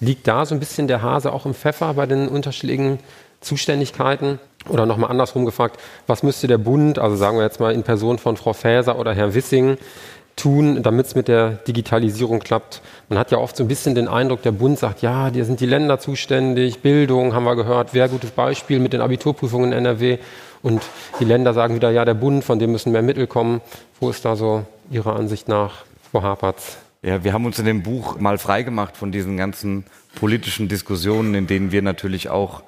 Liegt 0.01 0.27
da 0.27 0.46
so 0.46 0.53
ein 0.53 0.60
bisschen 0.60 0.88
der 0.88 1.01
Hase 1.01 1.34
auch 1.34 1.48
im 1.48 1.56
Pfeffer 1.56 1.96
bei 1.96 2.06
den 2.06 2.27
unterschiedlichen 2.27 3.00
Zuständigkeiten? 3.41 4.38
Oder 4.68 4.86
nochmal 4.86 5.10
andersrum 5.10 5.46
gefragt, 5.46 5.79
was 6.06 6.22
müsste 6.22 6.46
der 6.46 6.60
Bund, 6.60 7.00
also 7.00 7.15
sagen 7.15 7.38
wir 7.38 7.44
jetzt 7.44 7.60
mal 7.60 7.74
in 7.74 7.82
Person 7.82 8.20
von 8.20 8.38
Frau 8.38 8.53
Faeser 8.53 9.00
oder 9.00 9.13
Herr 9.13 9.34
Wissing, 9.34 9.77
tun, 10.39 10.81
damit 10.81 11.08
es 11.08 11.15
mit 11.15 11.27
der 11.27 11.51
Digitalisierung 11.51 12.39
klappt? 12.39 12.81
Man 13.10 13.19
hat 13.19 13.31
ja 13.31 13.38
oft 13.38 13.55
so 13.55 13.63
ein 13.63 13.67
bisschen 13.67 13.96
den 13.96 14.08
Eindruck, 14.08 14.41
der 14.41 14.51
Bund 14.51 14.79
sagt, 14.79 15.01
ja, 15.01 15.29
hier 15.31 15.46
sind 15.46 15.60
die 15.60 15.65
Länder 15.65 16.00
zuständig, 16.00 16.79
Bildung 16.79 17.34
haben 17.34 17.43
wir 17.43 17.55
gehört, 17.55 17.93
wäre 17.93 18.10
gutes 18.10 18.31
Beispiel 18.31 18.79
mit 18.79 18.93
den 18.93 19.01
Abiturprüfungen 19.01 19.72
in 19.72 19.77
NRW. 19.77 20.17
Und 20.62 20.81
die 21.19 21.25
Länder 21.25 21.53
sagen 21.53 21.75
wieder, 21.75 21.91
ja, 21.91 22.05
der 22.05 22.15
Bund, 22.15 22.43
von 22.43 22.60
dem 22.60 22.72
müssen 22.72 22.91
mehr 22.91 23.01
Mittel 23.01 23.27
kommen. 23.27 23.62
Wo 24.00 24.10
ist 24.10 24.25
da 24.25 24.36
so 24.36 24.65
Ihrer 24.91 25.15
Ansicht 25.15 25.48
nach, 25.48 25.86
Frau 26.12 26.24
Hapertz? 26.24 26.77
Ja, 27.01 27.24
wir 27.24 27.31
haben 27.31 27.46
uns 27.46 27.60
in 27.60 27.65
dem 27.65 27.81
Buch 27.81 28.19
mal 28.19 28.38
freigemacht 28.38 28.98
von 28.98 29.12
diesen 29.12 29.38
ganzen 29.38 29.86
politischen 30.15 30.67
Diskussionen, 30.67 31.34
in 31.34 31.48
denen 31.48 31.72
wir 31.72 31.81
natürlich 31.81 32.29
auch 32.29 32.63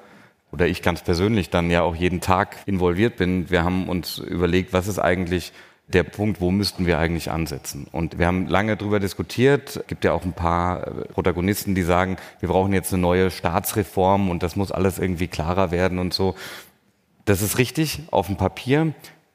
oder 0.52 0.66
ich 0.66 0.82
ganz 0.82 1.02
persönlich 1.02 1.50
dann 1.50 1.70
ja 1.70 1.82
auch 1.82 1.96
jeden 1.96 2.20
Tag 2.20 2.56
involviert 2.66 3.16
bin. 3.16 3.50
Wir 3.50 3.64
haben 3.64 3.88
uns 3.88 4.18
überlegt, 4.18 4.72
was 4.72 4.86
ist 4.86 4.98
eigentlich 4.98 5.52
der 5.94 6.04
Punkt, 6.04 6.40
wo 6.40 6.50
müssten 6.50 6.86
wir 6.86 6.98
eigentlich 6.98 7.30
ansetzen? 7.30 7.86
Und 7.92 8.18
wir 8.18 8.26
haben 8.26 8.46
lange 8.46 8.76
darüber 8.76 9.00
diskutiert. 9.00 9.76
Es 9.76 9.86
gibt 9.86 10.04
ja 10.04 10.12
auch 10.12 10.24
ein 10.24 10.32
paar 10.32 10.86
äh, 10.86 10.90
Protagonisten, 11.12 11.74
die 11.74 11.82
sagen, 11.82 12.16
wir 12.40 12.48
brauchen 12.48 12.72
jetzt 12.72 12.92
eine 12.92 13.02
neue 13.02 13.30
Staatsreform 13.30 14.30
und 14.30 14.42
das 14.42 14.56
muss 14.56 14.72
alles 14.72 14.98
irgendwie 14.98 15.28
klarer 15.28 15.70
werden 15.70 15.98
und 15.98 16.14
so. 16.14 16.34
Das 17.24 17.42
ist 17.42 17.58
richtig 17.58 18.02
auf 18.10 18.26
dem 18.26 18.36
Papier. 18.36 18.94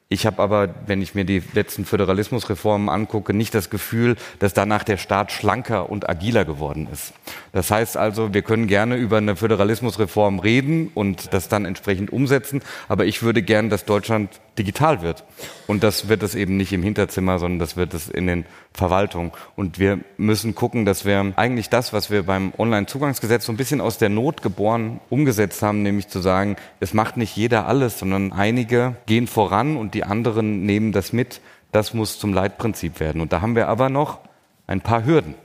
Ich 0.10 0.26
habe 0.26 0.42
aber, 0.42 0.74
wenn 0.86 1.02
ich 1.02 1.16
mir 1.16 1.26
die 1.26 1.44
letzten 1.54 1.84
Föderalismusreformen 1.84 2.88
angucke, 2.88 3.34
nicht 3.34 3.54
das 3.54 3.70
Gefühl, 3.70 4.16
dass 4.40 4.54
danach 4.54 4.86
der 4.86 4.96
Staat 4.96 5.34
schlanker 5.34 5.90
und 5.90 6.10
agiler 6.10 6.46
geworden 6.46 6.88
ist. 6.92 7.14
Das 7.52 7.72
heißt 7.72 7.98
also, 7.98 8.34
wir 8.34 8.42
können 8.42 8.68
gerne 8.68 8.96
über 8.96 9.18
eine 9.18 9.36
Föderalismusreform 9.36 10.40
reden 10.40 10.92
und 10.94 11.34
das 11.34 11.50
dann 11.50 11.66
entsprechend 11.66 12.14
umsetzen, 12.14 12.62
aber 12.88 13.06
ich 13.06 13.22
würde 13.22 13.42
gern, 13.42 13.70
dass 13.70 13.84
Deutschland 13.84 14.40
digital 14.58 15.02
wird. 15.02 15.24
Und 15.68 15.84
das 15.84 16.10
wird 16.10 16.24
es 16.24 16.36
eben 16.36 16.58
nicht 16.58 16.74
im 16.74 16.84
Hinterzimmer, 16.84 17.40
sondern 17.40 17.60
das 17.60 17.78
wird 17.78 17.94
es 17.94 18.10
in 18.10 18.28
den 18.28 18.46
Verwaltungen. 18.74 19.32
Und 19.56 19.80
wir 19.80 20.00
müssen 20.18 20.56
gucken, 20.56 20.86
dass 20.86 21.06
wir 21.06 21.34
eigentlich 21.36 21.70
das, 21.70 21.94
was 21.94 22.10
wir 22.10 22.24
beim 22.24 22.54
Onlinezugangsgesetz 22.58 23.46
so 23.46 23.52
ein 23.52 23.58
bisschen 23.58 23.82
aus 23.82 23.98
der 23.98 24.10
Not 24.10 24.42
geboren 24.42 25.00
umgesetzt 25.10 25.62
haben, 25.62 25.84
nämlich 25.84 26.08
zu 26.08 26.20
sagen, 26.20 26.56
es 26.80 26.94
macht 26.94 27.18
nicht 27.18 27.36
jeder 27.36 27.68
alles, 27.68 28.00
sondern 28.00 28.32
einige 28.32 28.96
gehen 29.06 29.28
voran 29.28 29.78
und 29.78 29.94
die 29.94 30.04
anderen 30.04 30.66
nehmen 30.66 30.92
das 30.92 31.14
mit. 31.14 31.42
Das 31.72 31.94
muss 31.94 32.20
zum 32.20 32.34
Leitprinzip 32.34 33.00
werden. 33.00 33.22
Und 33.22 33.34
da 33.34 33.42
haben 33.42 33.56
wir 33.56 33.68
aber 33.68 33.90
noch 33.90 34.20
ein 34.68 34.82
paar 34.82 35.06
Hürden. 35.06 35.36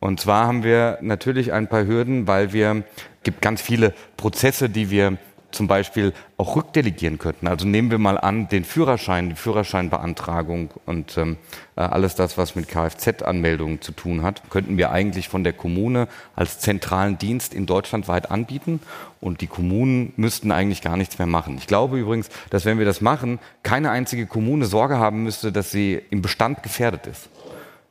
Und 0.00 0.20
zwar 0.20 0.46
haben 0.46 0.64
wir 0.64 0.98
natürlich 1.00 1.52
ein 1.52 1.68
paar 1.68 1.86
Hürden, 1.86 2.26
weil 2.26 2.52
wir 2.52 2.84
gibt 3.22 3.40
ganz 3.40 3.62
viele 3.62 3.94
Prozesse, 4.18 4.68
die 4.68 4.90
wir 4.90 5.16
zum 5.54 5.66
Beispiel 5.66 6.12
auch 6.36 6.56
rückdelegieren 6.56 7.18
könnten. 7.18 7.46
Also 7.46 7.66
nehmen 7.66 7.90
wir 7.90 7.98
mal 7.98 8.18
an, 8.18 8.48
den 8.48 8.64
Führerschein, 8.64 9.30
die 9.30 9.34
Führerscheinbeantragung 9.34 10.70
und 10.84 11.16
ähm, 11.16 11.36
äh, 11.76 11.80
alles 11.80 12.14
das, 12.14 12.36
was 12.36 12.54
mit 12.54 12.68
Kfz-Anmeldungen 12.68 13.80
zu 13.80 13.92
tun 13.92 14.22
hat, 14.22 14.42
könnten 14.50 14.76
wir 14.76 14.90
eigentlich 14.90 15.28
von 15.28 15.44
der 15.44 15.52
Kommune 15.52 16.08
als 16.36 16.58
zentralen 16.58 17.18
Dienst 17.18 17.54
in 17.54 17.66
Deutschland 17.66 18.08
weit 18.08 18.30
anbieten 18.30 18.80
und 19.20 19.40
die 19.40 19.46
Kommunen 19.46 20.12
müssten 20.16 20.52
eigentlich 20.52 20.82
gar 20.82 20.96
nichts 20.96 21.18
mehr 21.18 21.26
machen. 21.26 21.56
Ich 21.58 21.66
glaube 21.66 21.98
übrigens, 21.98 22.28
dass 22.50 22.64
wenn 22.64 22.78
wir 22.78 22.86
das 22.86 23.00
machen, 23.00 23.38
keine 23.62 23.90
einzige 23.90 24.26
Kommune 24.26 24.66
Sorge 24.66 24.98
haben 24.98 25.22
müsste, 25.22 25.52
dass 25.52 25.70
sie 25.70 26.00
im 26.10 26.22
Bestand 26.22 26.62
gefährdet 26.62 27.06
ist. 27.06 27.28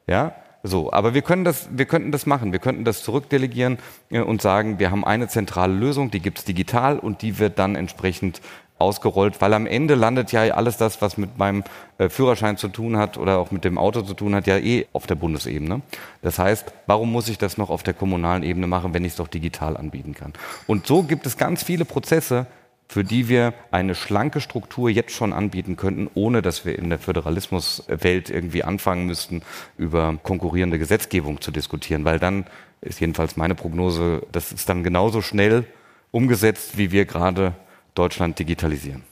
Ja, 0.06 0.36
so, 0.66 0.94
aber 0.94 1.14
wir 1.14 1.22
können 1.22 1.44
das, 1.44 1.68
wir 1.72 1.86
könnten 1.86 2.14
das 2.14 2.26
machen. 2.26 2.54
Wir 2.54 2.60
könnten 2.60 2.86
das 2.86 3.04
zurückdelegieren 3.04 3.80
äh, 4.10 4.22
und 4.22 4.42
sagen, 4.42 4.80
wir 4.80 4.92
haben 4.92 5.04
eine 5.04 5.28
zentrale 5.28 5.74
Lösung, 5.74 6.10
die 6.10 6.22
gibt's 6.22 6.46
digital 6.46 6.98
und 7.00 7.22
die 7.22 7.38
wird 7.38 7.60
dann 7.60 7.76
entsprechend 7.76 8.42
ausgerollt, 8.80 9.40
weil 9.42 9.54
am 9.54 9.66
Ende 9.66 9.96
landet 9.96 10.32
ja 10.32 10.42
alles 10.54 10.78
das, 10.78 11.02
was 11.02 11.18
mit 11.18 11.38
meinem 11.38 11.64
äh, 11.98 12.10
Führerschein 12.10 12.58
zu 12.58 12.70
tun 12.70 12.98
hat 12.98 13.18
oder 13.18 13.38
auch 13.40 13.52
mit 13.52 13.66
dem 13.66 13.78
Auto 13.78 14.02
zu 14.02 14.14
tun 14.14 14.36
hat, 14.36 14.48
ja 14.48 14.58
eh 14.58 14.88
auf 14.94 15.06
der 15.06 15.16
Bundesebene. 15.16 15.82
Das 16.22 16.40
heißt, 16.40 16.74
warum 16.88 17.12
muss 17.12 17.28
ich 17.28 17.38
das 17.38 17.58
noch 17.58 17.70
auf 17.70 17.84
der 17.84 17.94
kommunalen 17.94 18.44
Ebene 18.44 18.68
machen, 18.68 18.94
wenn 18.94 19.04
ich 19.04 19.12
es 19.12 19.18
doch 19.18 19.28
digital 19.28 19.76
anbieten 19.76 20.14
kann? 20.14 20.34
Und 20.66 20.88
so 20.88 21.04
gibt 21.04 21.26
es 21.26 21.38
ganz 21.38 21.64
viele 21.64 21.86
Prozesse, 21.86 22.48
für 22.88 23.04
die 23.04 23.28
wir 23.28 23.54
eine 23.72 23.96
schlanke 23.96 24.40
Struktur 24.40 24.90
jetzt 24.90 25.14
schon 25.14 25.34
anbieten 25.34 25.78
könnten, 25.78 26.10
ohne 26.14 26.42
dass 26.42 26.66
wir 26.66 26.78
in 26.78 26.90
der 26.90 27.00
Föderalismuswelt 27.00 28.30
irgendwie 28.30 28.64
anfangen 28.64 29.08
müssten, 29.08 29.42
über 29.78 30.18
konkurrierende 30.22 30.78
Gesetzgebung 30.78 31.42
zu 31.42 31.52
diskutieren, 31.52 32.06
weil 32.06 32.20
dann 32.20 32.46
ist 32.82 33.00
jedenfalls 33.00 33.38
meine 33.38 33.56
Prognose, 33.56 34.22
das 34.32 34.52
ist 34.52 34.70
dann 34.70 34.84
genauso 34.84 35.22
schnell 35.22 35.66
umgesetzt, 36.12 36.78
wie 36.78 36.92
wir 36.92 37.06
gerade 37.06 37.54
Deutschland 37.96 38.38
digitalisieren. 38.40 39.04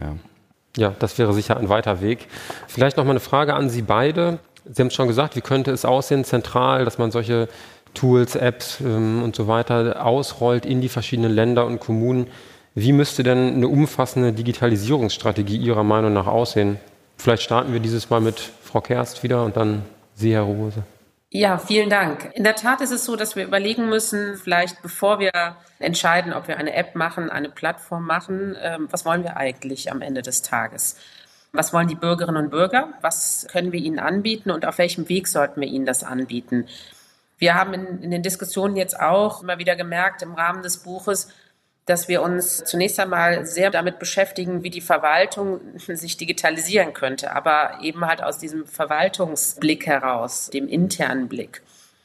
Ja. 0.00 0.16
ja, 0.76 0.94
das 0.98 1.18
wäre 1.18 1.32
sicher 1.32 1.56
ein 1.56 1.68
weiter 1.68 2.00
Weg. 2.00 2.26
Vielleicht 2.68 2.96
noch 2.96 3.04
mal 3.04 3.10
eine 3.10 3.20
Frage 3.20 3.54
an 3.54 3.70
Sie 3.70 3.82
beide. 3.82 4.38
Sie 4.64 4.82
haben 4.82 4.88
es 4.88 4.94
schon 4.94 5.08
gesagt, 5.08 5.36
wie 5.36 5.40
könnte 5.40 5.70
es 5.70 5.84
aussehen, 5.84 6.24
zentral, 6.24 6.84
dass 6.84 6.98
man 6.98 7.10
solche 7.10 7.48
Tools, 7.94 8.36
Apps 8.36 8.80
ähm, 8.80 9.22
und 9.22 9.34
so 9.34 9.48
weiter 9.48 10.04
ausrollt 10.04 10.64
in 10.64 10.80
die 10.80 10.88
verschiedenen 10.88 11.32
Länder 11.32 11.66
und 11.66 11.80
Kommunen. 11.80 12.28
Wie 12.74 12.92
müsste 12.92 13.22
denn 13.22 13.54
eine 13.54 13.68
umfassende 13.68 14.32
Digitalisierungsstrategie 14.32 15.56
Ihrer 15.56 15.82
Meinung 15.82 16.12
nach 16.12 16.26
aussehen? 16.26 16.78
Vielleicht 17.16 17.42
starten 17.42 17.72
wir 17.72 17.80
dieses 17.80 18.10
Mal 18.10 18.20
mit 18.20 18.38
Frau 18.62 18.80
Kerst 18.80 19.22
wieder 19.22 19.44
und 19.44 19.56
dann 19.56 19.82
Sie, 20.14 20.32
Herr 20.32 20.42
Rose. 20.42 20.84
Ja, 21.32 21.58
vielen 21.58 21.90
Dank. 21.90 22.30
In 22.34 22.44
der 22.44 22.56
Tat 22.56 22.80
ist 22.80 22.90
es 22.90 23.04
so, 23.04 23.14
dass 23.14 23.36
wir 23.36 23.44
überlegen 23.44 23.88
müssen, 23.88 24.36
vielleicht 24.36 24.82
bevor 24.82 25.20
wir 25.20 25.30
entscheiden, 25.78 26.32
ob 26.32 26.48
wir 26.48 26.58
eine 26.58 26.74
App 26.74 26.96
machen, 26.96 27.30
eine 27.30 27.48
Plattform 27.48 28.04
machen, 28.04 28.56
ähm, 28.60 28.88
was 28.90 29.04
wollen 29.04 29.22
wir 29.22 29.36
eigentlich 29.36 29.92
am 29.92 30.02
Ende 30.02 30.22
des 30.22 30.42
Tages? 30.42 30.96
Was 31.52 31.72
wollen 31.72 31.88
die 31.88 31.94
Bürgerinnen 31.94 32.44
und 32.44 32.50
Bürger? 32.50 32.88
Was 33.00 33.46
können 33.50 33.72
wir 33.72 33.80
ihnen 33.80 33.98
anbieten 33.98 34.50
und 34.50 34.66
auf 34.66 34.78
welchem 34.78 35.08
Weg 35.08 35.28
sollten 35.28 35.60
wir 35.60 35.68
ihnen 35.68 35.86
das 35.86 36.02
anbieten? 36.02 36.66
Wir 37.38 37.54
haben 37.54 37.74
in, 37.74 38.02
in 38.02 38.10
den 38.10 38.22
Diskussionen 38.22 38.76
jetzt 38.76 38.98
auch 38.98 39.42
immer 39.42 39.58
wieder 39.58 39.76
gemerkt 39.76 40.22
im 40.22 40.34
Rahmen 40.34 40.62
des 40.62 40.78
Buches, 40.78 41.28
dass 41.86 42.08
wir 42.08 42.22
uns 42.22 42.64
zunächst 42.64 43.00
einmal 43.00 43.46
sehr 43.46 43.70
damit 43.70 43.98
beschäftigen, 43.98 44.62
wie 44.62 44.70
die 44.70 44.80
Verwaltung 44.80 45.60
sich 45.78 46.16
digitalisieren 46.16 46.92
könnte, 46.92 47.34
aber 47.34 47.78
eben 47.82 48.06
halt 48.06 48.22
aus 48.22 48.38
diesem 48.38 48.66
Verwaltungsblick 48.66 49.86
heraus, 49.86 50.50
dem 50.50 50.68
internen 50.68 51.28
Blick. 51.28 51.62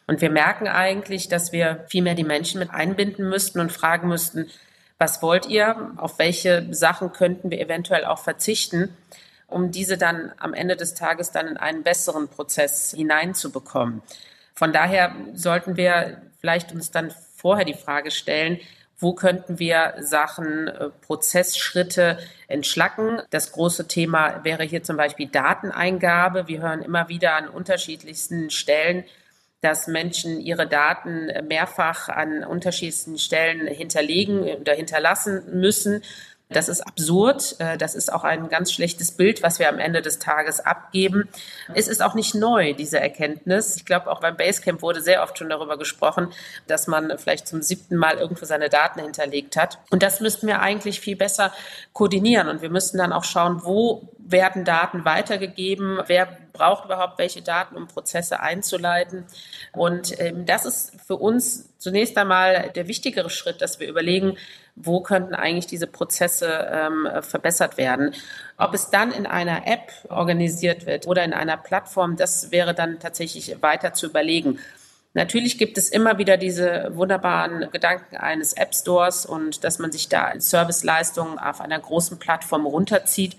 Und 0.08 0.22
wir 0.22 0.30
merken 0.30 0.68
eigentlich, 0.68 1.30
dass 1.30 1.52
wir 1.52 1.86
viel 1.88 2.04
mehr 2.04 2.16
die 2.16 2.24
Menschen 2.24 2.60
mit 2.60 2.72
einbinden 2.72 3.28
müssten 3.28 3.60
und 3.60 3.72
fragen 3.72 4.08
müssten, 4.08 4.50
was 4.98 5.22
wollt 5.22 5.48
ihr? 5.48 5.92
Auf 5.98 6.20
welche 6.20 6.74
Sachen 6.74 7.12
könnten 7.12 7.52
wir 7.52 7.60
eventuell 7.60 8.06
auch 8.06 8.20
verzichten, 8.20 8.96
um 9.48 9.72
diese 9.72 9.98
dann 9.98 10.32
am 10.38 10.54
Ende 10.54 10.76
des 10.76 10.94
Tages 10.94 11.32
dann 11.32 11.48
in 11.48 11.58
einen 11.58 11.84
besseren 11.84 12.30
Prozess 12.30 12.94
hineinzubekommen? 12.96 14.02
Von 14.54 14.72
daher 14.72 15.14
sollten 15.34 15.76
wir 15.76 16.22
vielleicht 16.40 16.72
uns 16.72 16.92
dann 16.92 17.14
vorher 17.36 17.66
die 17.66 17.74
Frage 17.74 18.12
stellen, 18.12 18.60
wo 18.98 19.14
könnten 19.14 19.60
wir 19.60 19.96
Sachen, 20.00 20.68
äh, 20.68 20.90
Prozessschritte 21.02 22.18
entschlacken? 22.48 23.22
Das 23.30 23.52
große 23.52 23.88
Thema 23.88 24.44
wäre 24.44 24.64
hier 24.64 24.84
zum 24.84 24.98
Beispiel 24.98 25.28
Dateneingabe. 25.28 26.48
Wir 26.48 26.62
hören 26.62 26.82
immer 26.82 27.10
wieder 27.10 27.36
an 27.36 27.50
unterschiedlichsten 27.50 28.50
Stellen, 28.50 29.04
dass 29.62 29.88
Menschen 29.88 30.40
ihre 30.40 30.68
Daten 30.68 31.30
mehrfach 31.48 32.08
an 32.08 32.44
unterschiedlichsten 32.44 33.18
Stellen 33.18 33.68
hinterlegen 33.68 34.42
oder 34.44 34.74
hinterlassen 34.74 35.60
müssen. 35.60 36.04
Das 36.50 36.70
ist 36.70 36.82
absurd. 36.82 37.56
Äh, 37.60 37.78
das 37.78 37.96
ist 37.96 38.14
auch 38.14 38.24
ein 38.24 38.50
ganz 38.50 38.72
schlechtes 38.72 39.12
Bild, 39.12 39.42
was 39.42 39.60
wir 39.60 39.68
am 39.68 39.80
Ende 39.80 40.02
des 40.02 40.20
Tages 40.20 40.60
abgeben. 40.60 41.28
Es 41.74 41.88
ist 41.88 42.04
auch 42.04 42.14
nicht 42.14 42.36
neu, 42.36 42.74
diese 42.74 43.00
Erkenntnis. 43.00 43.76
Ich 43.78 43.86
glaube, 43.86 44.12
auch 44.12 44.22
beim 44.22 44.38
Basecamp 44.38 44.82
wurde 44.82 45.02
sehr 45.02 45.24
oft 45.24 45.38
schon 45.38 45.50
darüber 45.50 45.78
gesprochen, 45.78 46.32
dass 46.68 46.88
man 46.88 47.18
vielleicht 47.18 47.48
zum 47.48 47.62
siebten 47.62 47.96
Mal 47.96 48.18
irgendwo 48.18 48.46
seine 48.46 48.70
Daten 48.70 49.02
hinterlegt 49.02 49.58
hat. 49.58 49.80
Und 49.90 50.04
das 50.04 50.20
müssten 50.20 50.46
wir 50.48 50.62
eigentlich 50.62 51.00
viel 51.00 51.16
besser 51.16 51.52
koordinieren. 51.94 52.48
Und 52.48 52.62
wir 52.62 52.70
müssten 52.70 53.00
dann 53.00 53.14
auch 53.14 53.24
schauen, 53.24 53.62
wo 53.64 54.10
werden 54.20 54.66
Daten 54.66 55.06
weitergegeben, 55.06 56.00
wer 56.08 56.28
braucht 56.56 56.86
überhaupt 56.86 57.18
welche 57.20 57.42
Daten, 57.42 57.76
um 57.76 57.88
Prozesse 57.88 58.40
einzuleiten. 58.40 59.26
Und 59.74 60.20
ähm, 60.20 60.46
das 60.46 60.66
ist 60.66 60.94
für 61.06 61.18
uns 61.18 61.70
zunächst 61.78 62.18
einmal 62.18 62.72
der 62.72 62.88
wichtigere 62.88 63.30
Schritt, 63.30 63.62
dass 63.62 63.80
wir 63.80 63.88
überlegen, 63.88 64.38
wo 64.76 65.02
könnten 65.02 65.36
eigentlich 65.36 65.68
diese 65.68 65.88
Prozesse 65.88 66.68
ähm, 66.72 67.08
verbessert 67.22 67.78
werden. 67.78 68.14
Ob 68.58 68.74
es 68.74 68.90
dann 68.90 69.12
in 69.12 69.26
einer 69.26 69.68
App 69.68 69.92
organisiert 70.10 70.86
wird 70.86 71.08
oder 71.08 71.24
in 71.24 71.34
einer 71.34 71.58
Plattform, 71.58 72.18
das 72.18 72.52
wäre 72.52 72.74
dann 72.74 73.00
tatsächlich 73.00 73.62
weiter 73.62 73.94
zu 73.94 74.08
überlegen. 74.08 74.60
Natürlich 75.16 75.58
gibt 75.58 75.78
es 75.78 75.88
immer 75.88 76.18
wieder 76.18 76.36
diese 76.36 76.92
wunderbaren 76.94 77.72
Gedanken 77.72 78.18
eines 78.18 78.52
App 78.52 78.76
Stores 78.76 79.26
und 79.26 79.64
dass 79.64 79.80
man 79.80 79.94
sich 79.94 80.10
da 80.10 80.34
Serviceleistungen 80.38 81.40
auf 81.40 81.62
einer 81.62 81.80
großen 81.80 82.20
Plattform 82.20 82.66
runterzieht. 82.66 83.38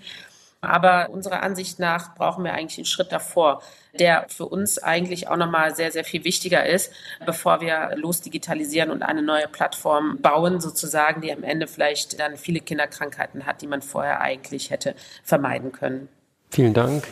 Aber 0.61 1.09
unserer 1.09 1.43
Ansicht 1.43 1.79
nach 1.79 2.15
brauchen 2.15 2.43
wir 2.43 2.53
eigentlich 2.53 2.77
einen 2.77 2.85
Schritt 2.85 3.11
davor, 3.11 3.61
der 3.99 4.25
für 4.29 4.45
uns 4.45 4.77
eigentlich 4.79 5.27
auch 5.27 5.37
nochmal 5.37 5.75
sehr, 5.75 5.91
sehr 5.91 6.03
viel 6.03 6.23
wichtiger 6.23 6.65
ist, 6.65 6.91
bevor 7.25 7.61
wir 7.61 7.91
losdigitalisieren 7.95 8.91
und 8.91 9.03
eine 9.03 9.21
neue 9.21 9.47
Plattform 9.47 10.19
bauen, 10.21 10.59
sozusagen, 10.59 11.21
die 11.21 11.31
am 11.31 11.43
Ende 11.43 11.67
vielleicht 11.67 12.19
dann 12.19 12.37
viele 12.37 12.59
Kinderkrankheiten 12.59 13.45
hat, 13.45 13.61
die 13.61 13.67
man 13.67 13.81
vorher 13.81 14.21
eigentlich 14.21 14.71
hätte 14.71 14.95
vermeiden 15.23 15.71
können. 15.71 16.09
Vielen 16.49 16.73
Dank. 16.73 17.07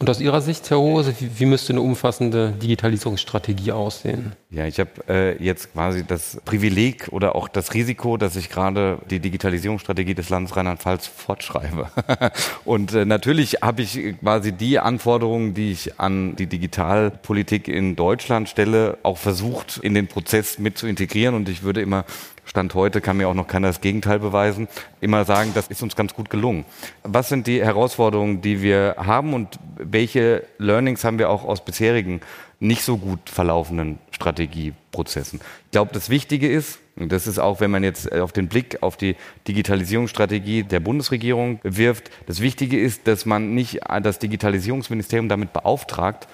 Und 0.00 0.08
aus 0.08 0.18
Ihrer 0.18 0.40
Sicht, 0.40 0.70
Herr 0.70 0.78
Hose, 0.78 1.14
wie, 1.18 1.28
wie 1.40 1.44
müsste 1.44 1.74
eine 1.74 1.82
umfassende 1.82 2.52
Digitalisierungsstrategie 2.52 3.72
aussehen? 3.72 4.32
Ja, 4.48 4.64
ich 4.64 4.80
habe 4.80 4.90
äh, 5.10 5.44
jetzt 5.44 5.74
quasi 5.74 6.06
das 6.06 6.40
Privileg 6.46 7.08
oder 7.10 7.36
auch 7.36 7.48
das 7.48 7.74
Risiko, 7.74 8.16
dass 8.16 8.34
ich 8.34 8.48
gerade 8.48 8.98
die 9.10 9.20
Digitalisierungsstrategie 9.20 10.14
des 10.14 10.30
Landes 10.30 10.56
Rheinland-Pfalz 10.56 11.06
fortschreibe. 11.06 11.90
Und 12.64 12.94
äh, 12.94 13.04
natürlich 13.04 13.58
habe 13.60 13.82
ich 13.82 14.18
quasi 14.20 14.52
die 14.52 14.78
Anforderungen, 14.78 15.52
die 15.52 15.70
ich 15.70 16.00
an 16.00 16.34
die 16.34 16.46
Digitalpolitik 16.46 17.68
in 17.68 17.94
Deutschland 17.94 18.48
stelle, 18.48 18.96
auch 19.02 19.18
versucht, 19.18 19.80
in 19.82 19.92
den 19.92 20.06
Prozess 20.06 20.58
mit 20.58 20.78
zu 20.78 20.86
integrieren. 20.86 21.34
Und 21.34 21.46
ich 21.50 21.62
würde 21.62 21.82
immer 21.82 22.06
Stand 22.50 22.74
heute 22.74 23.00
kann 23.00 23.16
mir 23.16 23.28
auch 23.28 23.34
noch 23.34 23.46
keiner 23.46 23.68
das 23.68 23.80
Gegenteil 23.80 24.18
beweisen, 24.18 24.66
immer 25.00 25.24
sagen, 25.24 25.52
das 25.54 25.68
ist 25.68 25.84
uns 25.84 25.94
ganz 25.94 26.14
gut 26.14 26.30
gelungen. 26.30 26.64
Was 27.04 27.28
sind 27.28 27.46
die 27.46 27.64
Herausforderungen, 27.64 28.40
die 28.42 28.60
wir 28.60 28.96
haben 28.98 29.34
und 29.34 29.60
welche 29.76 30.42
Learnings 30.58 31.04
haben 31.04 31.20
wir 31.20 31.30
auch 31.30 31.44
aus 31.44 31.64
bisherigen 31.64 32.20
nicht 32.58 32.82
so 32.82 32.96
gut 32.96 33.30
verlaufenden 33.30 34.00
Strategieprozessen? 34.10 35.40
Ich 35.66 35.70
glaube, 35.70 35.92
das 35.94 36.10
Wichtige 36.10 36.50
ist, 36.50 36.80
und 36.96 37.12
das 37.12 37.28
ist 37.28 37.38
auch, 37.38 37.60
wenn 37.60 37.70
man 37.70 37.84
jetzt 37.84 38.12
auf 38.12 38.32
den 38.32 38.48
Blick 38.48 38.82
auf 38.82 38.96
die 38.96 39.14
Digitalisierungsstrategie 39.46 40.64
der 40.64 40.80
Bundesregierung 40.80 41.60
wirft, 41.62 42.10
das 42.26 42.40
Wichtige 42.40 42.80
ist, 42.80 43.06
dass 43.06 43.26
man 43.26 43.54
nicht 43.54 43.78
das 44.02 44.18
Digitalisierungsministerium 44.18 45.28
damit 45.28 45.52
beauftragt 45.52 46.26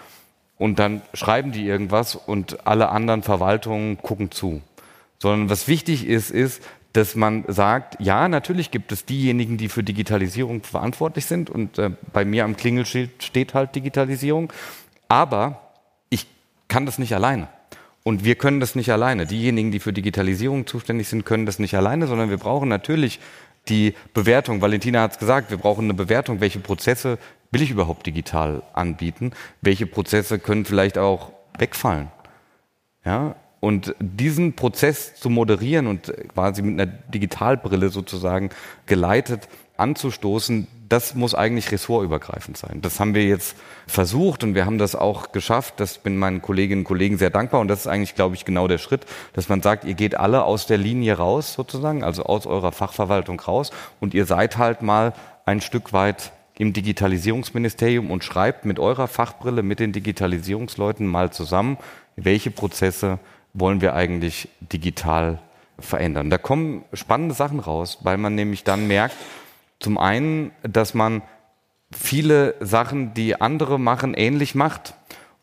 und 0.57 0.79
dann 0.79 1.03
schreiben 1.13 1.53
die 1.53 1.67
irgendwas 1.67 2.17
und 2.17 2.67
alle 2.67 2.89
anderen 2.89 3.23
Verwaltungen 3.23 3.99
gucken 3.99 4.31
zu 4.31 4.63
sondern 5.19 5.51
was 5.51 5.69
wichtig 5.69 6.07
ist, 6.07 6.31
ist, 6.31 6.63
dass 6.93 7.15
man 7.15 7.45
sagt, 7.49 7.97
ja, 8.01 8.29
natürlich 8.29 8.71
gibt 8.71 8.91
es 8.91 9.05
diejenigen, 9.05 9.59
die 9.59 9.69
für 9.69 9.83
Digitalisierung 9.83 10.63
verantwortlich 10.63 11.27
sind 11.27 11.51
und 11.51 11.79
äh, 11.79 11.91
bei 12.13 12.25
mir 12.25 12.45
am 12.45 12.57
Klingelschild 12.57 13.23
steht 13.23 13.55
halt 13.55 13.75
Digitalisierung, 13.75 14.53
aber 15.09 15.73
ich 16.09 16.27
kann 16.69 16.87
das 16.87 16.99
nicht 16.99 17.15
alleine. 17.15 17.49
Und 18.03 18.25
wir 18.25 18.37
können 18.37 18.61
das 18.61 18.77
nicht 18.77 18.93
alleine. 18.93 19.27
Diejenigen, 19.27 19.73
die 19.73 19.81
für 19.81 19.93
Digitalisierung 19.93 20.67
zuständig 20.67 21.09
sind, 21.09 21.27
können 21.27 21.45
das 21.45 21.59
nicht 21.59 21.75
alleine, 21.75 22.07
sondern 22.07 22.31
wir 22.31 22.37
brauchen 22.37 22.69
natürlich 22.69 23.19
die 23.69 23.95
Bewertung. 24.15 24.61
Valentina 24.61 25.03
hat 25.03 25.13
es 25.13 25.19
gesagt, 25.19 25.51
wir 25.51 25.59
brauchen 25.59 25.87
eine 25.87 25.95
Bewertung, 25.95 26.41
welche 26.41 26.61
Prozesse 26.61 27.19
will 27.51 27.63
ich 27.63 27.71
überhaupt 27.71 28.07
digital 28.07 28.63
anbieten, 28.75 29.33
welche 29.61 29.87
Prozesse 29.87 30.39
können 30.39 30.65
vielleicht 30.65 30.99
auch 30.99 31.33
wegfallen. 31.59 32.09
Ja, 33.05 33.35
und 33.61 33.95
diesen 33.99 34.55
Prozess 34.55 35.15
zu 35.17 35.31
moderieren 35.31 35.87
und 35.87 36.13
quasi 36.35 36.63
mit 36.63 36.81
einer 36.81 36.93
Digitalbrille 37.13 37.89
sozusagen 37.89 38.51
geleitet 38.87 39.49
anzustoßen, 39.77 40.67
das 40.89 41.15
muss 41.15 41.35
eigentlich 41.35 41.71
ressortübergreifend 41.73 42.57
sein. 42.57 42.81
Das 42.81 43.01
haben 43.01 43.15
wir 43.15 43.25
jetzt 43.25 43.57
versucht 43.87 44.45
und 44.45 44.55
wir 44.55 44.65
haben 44.65 44.79
das 44.79 44.95
auch 44.95 45.33
geschafft. 45.33 45.75
Das 45.79 45.99
bin 45.99 46.17
meinen 46.17 46.43
Kolleginnen 46.43 46.83
und 46.83 46.85
Kollegen 46.85 47.19
sehr 47.19 47.31
dankbar 47.31 47.61
und 47.61 47.69
das 47.69 47.81
ist 47.81 47.87
eigentlich, 47.87 48.15
glaube 48.15 48.37
ich, 48.37 48.45
genau 48.45 48.69
der 48.69 48.79
Schritt, 48.79 49.05
dass 49.33 49.49
man 49.49 49.63
sagt, 49.63 49.85
ihr 49.85 49.95
geht 49.95 50.17
alle 50.17 50.45
aus 50.45 50.67
der 50.67 50.79
Linie 50.79 51.15
raus 51.15 51.55
sozusagen, 51.55 52.05
also 52.05 52.25
aus 52.25 52.47
eurer 52.47 52.73
Fachverwaltung 52.73 53.41
raus 53.41 53.71
und 54.01 54.15
ihr 54.15 54.27
seid 54.27 54.59
halt 54.59 54.83
mal 54.83 55.13
ein 55.45 55.61
Stück 55.61 55.93
weit 55.93 56.33
im 56.59 56.73
Digitalisierungsministerium 56.73 58.11
und 58.11 58.25
schreibt 58.25 58.65
mit 58.65 58.79
eurer 58.79 59.09
Fachbrille, 59.09 59.63
mit 59.63 59.81
den 59.81 59.93
Digitalisierungsleuten 59.93 61.07
mal 61.07 61.31
zusammen, 61.31 61.77
welche 62.17 62.51
Prozesse 62.51 63.19
wollen 63.59 63.81
wir 63.81 63.95
eigentlich 63.95 64.49
digital 64.61 65.39
verändern. 65.79 66.31
Da 66.31 66.39
kommen 66.39 66.85
spannende 66.93 67.35
Sachen 67.35 67.61
raus, 67.61 67.99
weil 68.03 68.19
man 68.19 68.35
nämlich 68.35 68.65
dann 68.65 68.87
merkt, 68.87 69.17
zum 69.81 69.99
einen, 69.99 70.53
dass 70.63 70.95
man 70.95 71.23
viele 71.93 72.55
Sachen, 72.61 73.15
die 73.15 73.41
andere 73.41 73.79
machen, 73.79 74.15
ähnlich 74.15 74.55
macht 74.55 74.95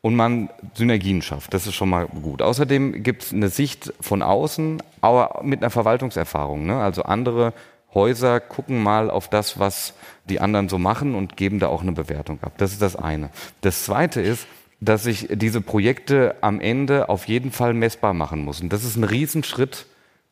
und 0.02 0.16
man 0.16 0.50
Synergien 0.74 1.22
schafft. 1.22 1.54
Das 1.54 1.68
ist 1.68 1.76
schon 1.76 1.90
mal 1.90 2.08
gut. 2.08 2.42
Außerdem 2.42 3.04
gibt 3.04 3.24
es 3.24 3.34
eine 3.34 3.50
Sicht 3.50 3.94
von 4.02 4.22
außen, 4.22 4.82
aber 5.02 5.42
mit 5.44 5.62
einer 5.62 5.70
Verwaltungserfahrung. 5.70 6.66
Ne? 6.66 6.82
Also 6.82 7.04
andere 7.04 7.54
Häuser 7.94 8.40
gucken 8.40 8.82
mal 8.82 9.10
auf 9.10 9.30
das, 9.30 9.60
was 9.60 9.94
die 10.26 10.40
anderen 10.40 10.68
so 10.68 10.80
machen 10.80 11.16
und 11.16 11.38
geben 11.38 11.60
da 11.60 11.68
auch 11.68 11.82
eine 11.82 11.92
Bewertung 11.92 12.40
ab. 12.42 12.54
Das 12.58 12.72
ist 12.72 12.82
das 12.82 12.96
eine. 12.96 13.30
Das 13.62 13.86
zweite 13.86 14.20
ist, 14.20 14.48
dass 14.86 15.06
ich 15.06 15.28
diese 15.32 15.62
Projekte 15.62 16.36
am 16.42 16.60
Ende 16.60 17.10
auf 17.10 17.28
jeden 17.28 17.52
Fall 17.52 17.74
messbar 17.74 18.14
machen 18.14 18.44
muss. 18.44 18.62
Und 18.62 18.74
das 18.74 18.84
ist 18.84 18.96
ein 18.96 19.04
Riesenschritt 19.04 19.86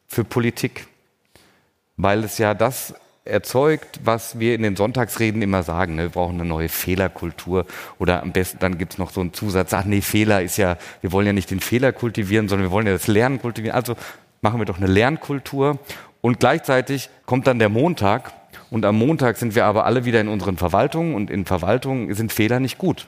für 0.07 0.23
Politik, 0.23 0.87
weil 1.97 2.23
es 2.23 2.37
ja 2.37 2.53
das 2.53 2.93
erzeugt, 3.23 3.99
was 4.03 4.39
wir 4.39 4.55
in 4.55 4.63
den 4.63 4.75
Sonntagsreden 4.75 5.41
immer 5.41 5.63
sagen. 5.63 5.95
Ne? 5.95 6.03
Wir 6.03 6.09
brauchen 6.09 6.39
eine 6.39 6.49
neue 6.49 6.69
Fehlerkultur 6.69 7.65
oder 7.99 8.23
am 8.23 8.31
besten 8.31 8.57
dann 8.59 8.77
gibt 8.77 8.93
es 8.93 8.97
noch 8.97 9.11
so 9.11 9.21
einen 9.21 9.33
Zusatz, 9.33 9.73
ach 9.73 9.85
nee, 9.85 10.01
Fehler 10.01 10.41
ist 10.41 10.57
ja, 10.57 10.77
wir 11.01 11.11
wollen 11.11 11.27
ja 11.27 11.33
nicht 11.33 11.51
den 11.51 11.59
Fehler 11.59 11.93
kultivieren, 11.93 12.49
sondern 12.49 12.67
wir 12.67 12.71
wollen 12.71 12.87
ja 12.87 12.93
das 12.93 13.07
Lernen 13.07 13.39
kultivieren. 13.39 13.75
Also 13.75 13.95
machen 14.41 14.59
wir 14.59 14.65
doch 14.65 14.77
eine 14.77 14.87
Lernkultur 14.87 15.77
und 16.21 16.39
gleichzeitig 16.39 17.09
kommt 17.25 17.45
dann 17.45 17.59
der 17.59 17.69
Montag 17.69 18.33
und 18.71 18.85
am 18.85 18.97
Montag 18.97 19.37
sind 19.37 19.53
wir 19.53 19.65
aber 19.65 19.85
alle 19.85 20.03
wieder 20.03 20.19
in 20.19 20.27
unseren 20.27 20.57
Verwaltungen 20.57 21.13
und 21.13 21.29
in 21.29 21.45
Verwaltungen 21.45 22.13
sind 22.15 22.33
Fehler 22.33 22.59
nicht 22.59 22.79
gut. 22.79 23.07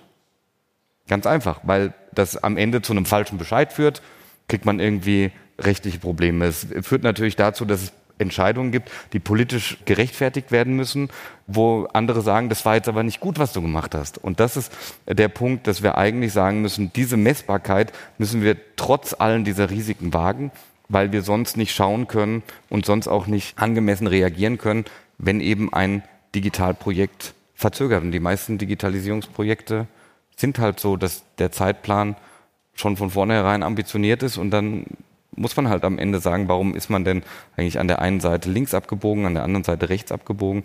Ganz 1.08 1.26
einfach, 1.26 1.60
weil 1.64 1.94
das 2.14 2.42
am 2.42 2.58
Ende 2.58 2.82
zu 2.82 2.94
einem 2.94 3.06
falschen 3.06 3.38
Bescheid 3.38 3.74
führt, 3.74 4.02
kriegt 4.48 4.66
man 4.66 4.80
irgendwie 4.80 5.32
rechtliche 5.60 6.00
Probleme. 6.00 6.46
Es 6.46 6.66
führt 6.82 7.04
natürlich 7.04 7.36
dazu, 7.36 7.66
dass 7.66 7.84
es 7.84 7.94
Entscheidungen 8.20 8.72
gibt, 8.72 8.92
die 9.12 9.20
politisch 9.20 9.78
gerechtfertigt 9.86 10.52
werden 10.52 10.76
müssen, 10.76 11.10
wo 11.48 11.88
andere 11.94 12.22
sagen, 12.22 12.50
das 12.50 12.64
war 12.66 12.76
jetzt 12.76 12.88
aber 12.88 13.04
nicht 13.04 13.20
gut, 13.20 13.40
was 13.40 13.54
du 13.54 13.62
gemacht 13.62 13.96
hast. 13.96 14.18
Und 14.18 14.40
das 14.40 14.56
ist 14.56 14.72
der 15.08 15.28
Punkt, 15.28 15.68
dass 15.68 15.84
wir 15.84 15.98
eigentlich 15.98 16.32
sagen 16.32 16.62
müssen, 16.62 16.92
diese 16.94 17.18
Messbarkeit 17.18 17.92
müssen 18.18 18.44
wir 18.44 18.56
trotz 18.76 19.16
allen 19.18 19.44
dieser 19.44 19.70
Risiken 19.70 20.14
wagen, 20.14 20.52
weil 20.90 21.12
wir 21.12 21.24
sonst 21.24 21.58
nicht 21.58 21.74
schauen 21.74 22.08
können 22.08 22.44
und 22.70 22.86
sonst 22.86 23.08
auch 23.08 23.28
nicht 23.28 23.58
angemessen 23.58 24.08
reagieren 24.08 24.58
können, 24.58 24.86
wenn 25.18 25.42
eben 25.42 25.74
ein 25.74 26.04
Digitalprojekt 26.36 27.34
verzögert. 27.56 28.04
Und 28.04 28.12
die 28.12 28.20
meisten 28.20 28.58
Digitalisierungsprojekte 28.58 29.88
sind 30.36 30.60
halt 30.60 30.80
so, 30.80 30.98
dass 30.98 31.24
der 31.38 31.52
Zeitplan 31.52 32.16
schon 32.74 32.98
von 32.98 33.12
vornherein 33.12 33.64
ambitioniert 33.64 34.24
ist 34.24 34.38
und 34.38 34.52
dann 34.52 34.86
muss 35.36 35.56
man 35.56 35.70
halt 35.70 35.84
am 35.84 35.98
Ende 35.98 36.20
sagen, 36.20 36.48
warum 36.48 36.76
ist 36.76 36.90
man 36.90 37.04
denn 37.04 37.24
eigentlich 37.56 37.80
an 37.80 37.88
der 37.88 38.00
einen 38.00 38.20
Seite 38.20 38.50
links 38.50 38.74
abgebogen, 38.74 39.26
an 39.26 39.34
der 39.34 39.44
anderen 39.44 39.64
Seite 39.64 39.90
rechts 39.90 40.12
abgebogen. 40.12 40.64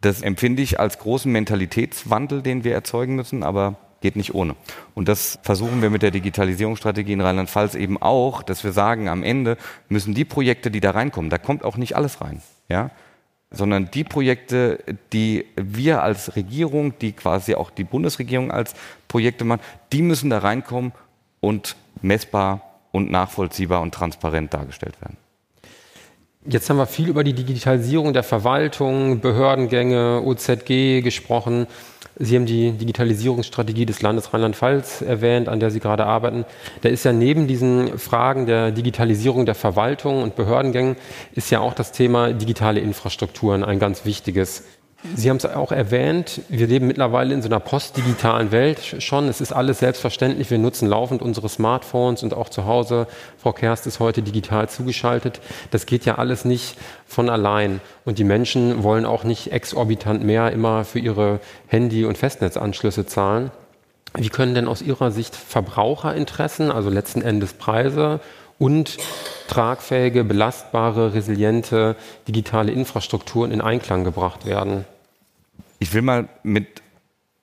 Das 0.00 0.22
empfinde 0.22 0.62
ich 0.62 0.80
als 0.80 0.98
großen 0.98 1.30
Mentalitätswandel, 1.30 2.42
den 2.42 2.64
wir 2.64 2.72
erzeugen 2.72 3.16
müssen, 3.16 3.42
aber 3.42 3.76
geht 4.00 4.16
nicht 4.16 4.34
ohne. 4.34 4.54
Und 4.94 5.08
das 5.08 5.38
versuchen 5.42 5.82
wir 5.82 5.90
mit 5.90 6.02
der 6.02 6.12
Digitalisierungsstrategie 6.12 7.12
in 7.12 7.20
Rheinland-Pfalz 7.20 7.74
eben 7.74 8.00
auch, 8.00 8.42
dass 8.42 8.62
wir 8.62 8.72
sagen, 8.72 9.08
am 9.08 9.22
Ende 9.22 9.56
müssen 9.88 10.14
die 10.14 10.24
Projekte, 10.24 10.70
die 10.70 10.80
da 10.80 10.92
reinkommen, 10.92 11.30
da 11.30 11.38
kommt 11.38 11.64
auch 11.64 11.76
nicht 11.76 11.96
alles 11.96 12.20
rein. 12.20 12.40
Ja? 12.68 12.90
Sondern 13.50 13.90
die 13.90 14.04
Projekte, 14.04 14.78
die 15.12 15.46
wir 15.56 16.02
als 16.02 16.36
Regierung, 16.36 16.98
die 16.98 17.12
quasi 17.12 17.54
auch 17.54 17.70
die 17.70 17.84
Bundesregierung 17.84 18.50
als 18.50 18.74
Projekte 19.08 19.44
macht, 19.44 19.60
die 19.92 20.02
müssen 20.02 20.30
da 20.30 20.38
reinkommen 20.38 20.92
und 21.40 21.76
messbar 22.02 22.62
und 22.92 23.10
nachvollziehbar 23.10 23.80
und 23.80 23.94
transparent 23.94 24.52
dargestellt 24.52 25.00
werden. 25.00 25.16
Jetzt 26.46 26.70
haben 26.70 26.78
wir 26.78 26.86
viel 26.86 27.08
über 27.08 27.24
die 27.24 27.34
Digitalisierung 27.34 28.12
der 28.12 28.22
Verwaltung, 28.22 29.20
Behördengänge, 29.20 30.22
OZG 30.24 31.02
gesprochen. 31.02 31.66
Sie 32.20 32.34
haben 32.34 32.46
die 32.46 32.72
Digitalisierungsstrategie 32.72 33.86
des 33.86 34.02
Landes 34.02 34.34
Rheinland-Pfalz 34.34 35.02
erwähnt, 35.02 35.48
an 35.48 35.60
der 35.60 35.70
Sie 35.70 35.78
gerade 35.78 36.04
arbeiten. 36.04 36.44
Da 36.80 36.88
ist 36.88 37.04
ja 37.04 37.12
neben 37.12 37.46
diesen 37.46 37.96
Fragen 37.96 38.46
der 38.46 38.72
Digitalisierung 38.72 39.46
der 39.46 39.54
Verwaltung 39.54 40.22
und 40.22 40.34
Behördengängen 40.34 40.96
ist 41.34 41.50
ja 41.50 41.60
auch 41.60 41.74
das 41.74 41.92
Thema 41.92 42.32
digitale 42.32 42.80
Infrastrukturen 42.80 43.62
ein 43.62 43.78
ganz 43.78 44.04
wichtiges. 44.04 44.64
Sie 45.14 45.30
haben 45.30 45.36
es 45.36 45.46
auch 45.46 45.70
erwähnt, 45.70 46.40
wir 46.48 46.66
leben 46.66 46.88
mittlerweile 46.88 47.32
in 47.32 47.40
so 47.40 47.48
einer 47.48 47.60
postdigitalen 47.60 48.50
Welt 48.50 48.96
schon. 48.98 49.28
Es 49.28 49.40
ist 49.40 49.52
alles 49.52 49.78
selbstverständlich. 49.78 50.50
Wir 50.50 50.58
nutzen 50.58 50.88
laufend 50.88 51.22
unsere 51.22 51.48
Smartphones 51.48 52.24
und 52.24 52.34
auch 52.34 52.48
zu 52.48 52.66
Hause. 52.66 53.06
Frau 53.36 53.52
Kerst 53.52 53.86
ist 53.86 54.00
heute 54.00 54.22
digital 54.22 54.68
zugeschaltet. 54.68 55.40
Das 55.70 55.86
geht 55.86 56.04
ja 56.04 56.16
alles 56.16 56.44
nicht 56.44 56.76
von 57.06 57.30
allein. 57.30 57.80
Und 58.04 58.18
die 58.18 58.24
Menschen 58.24 58.82
wollen 58.82 59.06
auch 59.06 59.22
nicht 59.22 59.52
exorbitant 59.52 60.24
mehr 60.24 60.50
immer 60.50 60.84
für 60.84 60.98
ihre 60.98 61.38
Handy- 61.68 62.04
und 62.04 62.18
Festnetzanschlüsse 62.18 63.06
zahlen. 63.06 63.52
Wie 64.14 64.30
können 64.30 64.54
denn 64.54 64.66
aus 64.66 64.82
Ihrer 64.82 65.12
Sicht 65.12 65.36
Verbraucherinteressen, 65.36 66.72
also 66.72 66.90
letzten 66.90 67.22
Endes 67.22 67.52
Preise 67.52 68.20
und 68.58 68.98
tragfähige, 69.48 70.24
belastbare, 70.24 71.14
resiliente 71.14 71.96
digitale 72.26 72.72
Infrastrukturen 72.72 73.50
in 73.50 73.60
Einklang 73.60 74.04
gebracht 74.04 74.46
werden? 74.46 74.84
Ich 75.78 75.94
will 75.94 76.02
mal 76.02 76.28
mit 76.42 76.82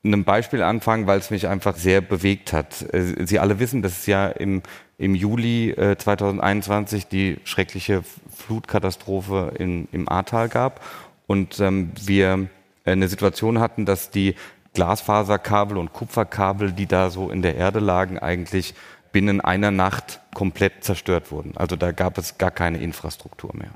einem 0.04 0.23
Beispiel 0.23 0.62
anfangen, 0.62 1.08
weil 1.08 1.19
es 1.19 1.32
mich 1.32 1.47
einfach 1.47 1.75
sehr 1.75 2.01
bewegt 2.01 2.54
hat. 2.54 2.82
Äh, 2.93 3.25
Sie 3.25 3.39
alle 3.39 3.60
wissen, 3.60 3.82
dass 3.82 3.99
es 3.99 4.06
ja 4.06 4.28
im, 4.28 4.62
im 4.97 5.15
Juli 5.15 5.71
äh, 5.71 5.97
2021 5.97 7.08
die 7.08 7.38
schreckliche 7.43 8.04
Flutkatastrophe 8.36 9.54
in, 9.58 9.88
im 9.91 10.08
Ahrtal 10.08 10.47
gab 10.49 10.82
und 11.28 11.60
ähm, 11.60 11.91
wir 11.99 12.47
eine 12.86 13.08
Situation 13.08 13.60
hatten, 13.60 13.86
dass 13.86 14.12
die 14.12 14.36
Glasfaserkabel 14.75 15.78
und 15.78 15.93
Kupferkabel, 15.93 16.71
die 16.71 16.86
da 16.86 17.10
so 17.10 17.30
in 17.32 17.41
der 17.41 17.56
Erde 17.56 17.80
lagen, 17.80 18.19
eigentlich 18.19 18.75
binnen 19.15 19.39
einer 19.39 19.71
Nacht 19.71 20.19
komplett 20.34 20.84
zerstört 20.84 21.32
wurden. 21.32 21.56
Also 21.56 21.78
da 21.78 21.93
gab 21.93 22.17
es 22.17 22.38
gar 22.38 22.51
keine 22.51 22.80
Infrastruktur 22.80 23.51
mehr. 23.54 23.69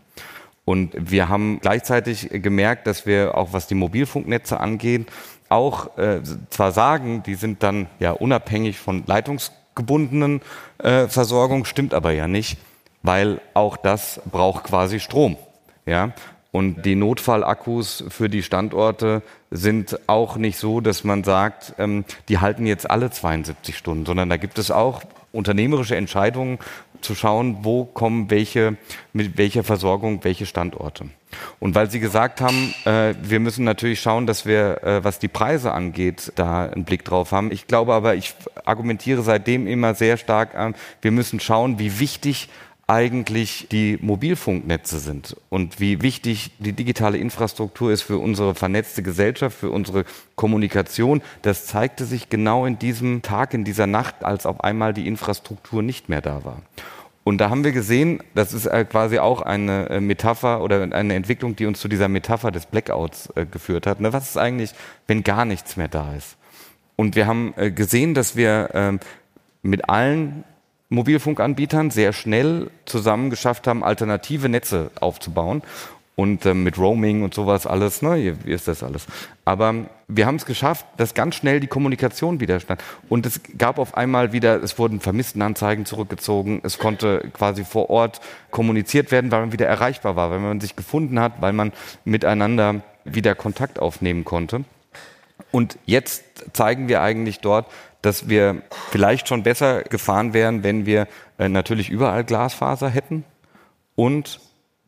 Und 0.66 0.92
wir 0.98 1.30
haben 1.30 1.62
gleichzeitig 1.62 2.28
gemerkt, 2.30 2.88
dass 2.88 3.06
wir 3.06 3.38
auch 3.38 3.54
was 3.54 3.66
die 3.66 3.76
Mobilfunknetze 3.76 4.60
angeht, 4.60 5.08
auch 5.48 5.98
äh, 5.98 6.20
zwar 6.50 6.74
sagen, 6.74 7.24
die 7.24 7.36
sind 7.36 7.64
dann 7.64 7.88
ja 8.02 8.12
unabhängig 8.12 8.80
von 8.80 9.06
leitungsgebundenen 9.08 10.42
äh, 10.80 11.08
Versorgung, 11.08 11.64
stimmt 11.64 11.94
aber 11.94 12.12
ja 12.12 12.28
nicht, 12.28 12.58
weil 13.02 13.40
auch 13.54 13.78
das 13.78 14.20
braucht 14.30 14.66
quasi 14.66 15.00
Strom. 15.00 15.38
Ja, 15.86 16.12
und 16.52 16.86
die 16.86 16.96
Notfallakkus 16.96 18.04
für 18.10 18.28
die 18.28 18.44
Standorte 18.44 19.22
sind 19.52 19.98
auch 20.08 20.36
nicht 20.36 20.58
so, 20.58 20.82
dass 20.82 21.06
man 21.06 21.24
sagt, 21.24 21.76
ähm, 21.78 22.04
die 22.28 22.40
halten 22.40 22.66
jetzt 22.66 22.92
alle 22.92 23.10
72 23.10 23.78
Stunden, 23.78 24.06
sondern 24.06 24.28
da 24.28 24.36
gibt 24.36 24.60
es 24.60 24.70
auch 24.70 25.02
unternehmerische 25.32 25.96
Entscheidungen 25.96 26.60
zu 27.02 27.16
schauen, 27.16 27.60
wo 27.62 27.86
kommen 27.86 28.30
welche, 28.30 28.78
mit 29.14 29.38
welcher 29.38 29.64
Versorgung, 29.64 30.24
welche 30.24 30.46
Standorte. 30.46 31.06
Und 31.60 31.76
weil 31.76 31.90
Sie 31.90 32.00
gesagt 32.00 32.42
haben, 32.42 32.74
äh, 32.86 33.14
wir 33.22 33.40
müssen 33.40 33.64
natürlich 33.64 34.02
schauen, 34.02 34.26
dass 34.26 34.46
wir, 34.46 34.84
äh, 34.84 35.04
was 35.04 35.20
die 35.20 35.28
Preise 35.28 35.72
angeht, 35.72 36.34
da 36.36 36.66
einen 36.66 36.86
Blick 36.86 37.06
drauf 37.06 37.32
haben. 37.32 37.52
Ich 37.52 37.68
glaube 37.68 37.94
aber, 37.94 38.16
ich 38.16 38.34
argumentiere 38.66 39.22
seitdem 39.22 39.68
immer 39.68 39.94
sehr 39.94 40.18
stark 40.18 40.56
an, 40.56 40.76
wir 41.02 41.12
müssen 41.12 41.40
schauen, 41.40 41.80
wie 41.80 42.00
wichtig 42.00 42.50
eigentlich 42.90 43.68
die 43.72 44.00
Mobilfunknetze 44.02 44.98
sind 44.98 45.38
und 45.50 45.80
wie 45.80 46.02
wichtig 46.02 46.52
die 46.58 46.74
digitale 46.74 47.20
Infrastruktur 47.20 47.92
ist 47.92 48.02
für 48.02 48.18
unsere 48.18 48.56
vernetzte 48.56 49.04
Gesellschaft, 49.04 49.56
für 49.60 49.70
unsere 49.70 50.06
Kommunikation. 50.36 51.22
Das 51.44 51.68
zeigte 51.68 52.06
sich 52.06 52.30
genau 52.30 52.66
in 52.66 52.80
diesem 52.80 53.22
Tag, 53.22 53.54
in 53.54 53.64
dieser 53.64 53.86
Nacht, 53.86 54.24
als 54.24 54.48
auf 54.48 54.64
einmal 54.64 54.94
die 54.94 55.08
Infrastruktur 55.08 55.84
nicht 55.84 56.10
mehr 56.10 56.22
da 56.22 56.44
war. 56.44 56.64
Und 57.24 57.38
da 57.38 57.52
haben 57.52 57.64
wir 57.64 57.74
gesehen, 57.74 58.24
das 58.34 58.54
ist 58.54 58.66
äh, 58.66 58.86
quasi 58.86 59.20
auch 59.20 59.44
eine 59.44 59.88
äh, 59.90 60.00
Metapher 60.00 60.64
oder 60.64 60.82
eine 60.82 61.14
Entwicklung, 61.14 61.56
die 61.56 61.68
uns 61.68 61.80
zu 61.80 61.90
dieser 61.90 62.08
Metapher 62.08 62.50
des 62.50 62.66
Blackouts 62.66 63.30
äh, 63.36 63.46
geführt 63.46 63.86
hat. 63.86 64.00
Ne, 64.00 64.14
was 64.14 64.30
ist 64.30 64.38
eigentlich, 64.38 64.72
wenn 65.06 65.24
gar 65.24 65.46
nichts 65.46 65.78
mehr 65.78 65.90
da 65.90 66.16
ist? 66.16 66.38
Und 66.96 67.16
wir 67.16 67.28
haben 67.28 67.54
gesehen, 67.76 68.14
dass 68.16 68.36
wir 68.36 68.72
ähm, 68.74 69.00
mit 69.62 69.90
allen 69.90 70.44
Mobilfunkanbietern 70.90 71.92
sehr 71.92 72.14
schnell 72.14 72.70
zusammen 72.86 73.30
geschafft 73.30 73.68
haben, 73.68 73.84
alternative 73.84 74.50
Netze 74.50 74.92
aufzubauen. 75.00 75.62
Und 76.16 76.46
äh, 76.46 76.54
mit 76.54 76.78
Roaming 76.78 77.24
und 77.24 77.34
sowas 77.34 77.66
alles, 77.66 78.02
ne, 78.02 78.36
wie 78.44 78.52
ist 78.52 78.68
das 78.68 78.84
alles? 78.84 79.06
Aber 79.46 79.74
wir 80.10 80.26
haben 80.26 80.36
es 80.36 80.46
geschafft, 80.46 80.86
dass 80.98 81.14
ganz 81.14 81.36
schnell 81.36 81.62
die 81.62 81.68
Kommunikation 81.68 82.42
wieder 82.42 82.60
stand. 82.60 82.84
Und 83.08 83.26
es 83.26 83.40
gab 83.58 83.80
auf 83.80 83.96
einmal 83.96 84.34
wieder, 84.34 84.62
es 84.62 84.78
wurden 84.78 85.00
Vermisstenanzeigen 85.00 85.86
zurückgezogen, 85.86 86.60
es 86.64 86.78
konnte 86.78 87.30
quasi 87.32 87.64
vor 87.64 87.90
Ort 87.90 88.20
kommuniziert 88.52 89.12
werden, 89.12 89.32
weil 89.32 89.40
man 89.40 89.54
wieder 89.54 89.68
erreichbar 89.68 90.18
war, 90.18 90.30
weil 90.30 90.40
man 90.40 90.60
sich 90.60 90.76
gefunden 90.76 91.22
hat, 91.22 91.42
weil 91.42 91.54
man 91.54 91.72
miteinander 92.04 92.82
wieder 93.06 93.34
Kontakt 93.34 93.80
aufnehmen 93.80 94.26
konnte. 94.26 94.66
Und 95.52 95.78
jetzt 95.86 96.26
zeigen 96.52 96.90
wir 96.90 97.02
eigentlich 97.02 97.40
dort, 97.40 97.66
dass 98.02 98.30
wir 98.30 98.62
vielleicht 98.92 99.28
schon 99.28 99.44
besser 99.44 99.84
gefahren 99.84 100.34
wären, 100.34 100.64
wenn 100.64 100.86
wir 100.86 101.08
äh, 101.38 101.50
natürlich 101.50 101.90
überall 101.90 102.24
Glasfaser 102.24 102.90
hätten 102.90 103.26
und 103.96 104.40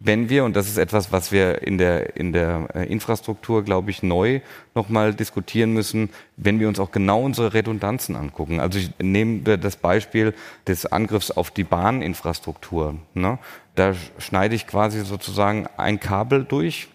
wenn 0.04 0.30
wir, 0.30 0.46
und 0.46 0.56
das 0.56 0.68
ist 0.68 0.78
etwas, 0.78 1.12
was 1.12 1.32
wir 1.32 1.62
in 1.62 1.78
der, 1.78 2.16
in 2.16 2.34
der 2.34 2.68
äh, 2.74 2.92
Infrastruktur, 2.92 3.64
glaube 3.64 3.92
ich, 3.92 4.02
neu 4.02 4.42
nochmal 4.74 5.14
diskutieren 5.14 5.74
müssen, 5.74 6.10
wenn 6.38 6.60
wir 6.60 6.68
uns 6.68 6.80
auch 6.80 6.92
genau 6.92 7.22
unsere 7.22 7.54
Redundanzen 7.54 8.16
angucken. 8.16 8.60
Also 8.60 8.80
ich 8.80 8.90
nehme 9.00 9.60
das 9.60 9.76
Beispiel 9.76 10.34
des 10.66 10.88
Angriffs 10.88 11.30
auf 11.30 11.52
die 11.52 11.64
Bahninfrastruktur. 11.64 12.96
Ne? 13.14 13.38
Da 13.76 13.94
schneide 14.18 14.56
ich 14.56 14.66
quasi 14.66 15.02
sozusagen 15.06 15.68
ein 15.78 16.00
Kabel 16.00 16.46
durch 16.46 16.88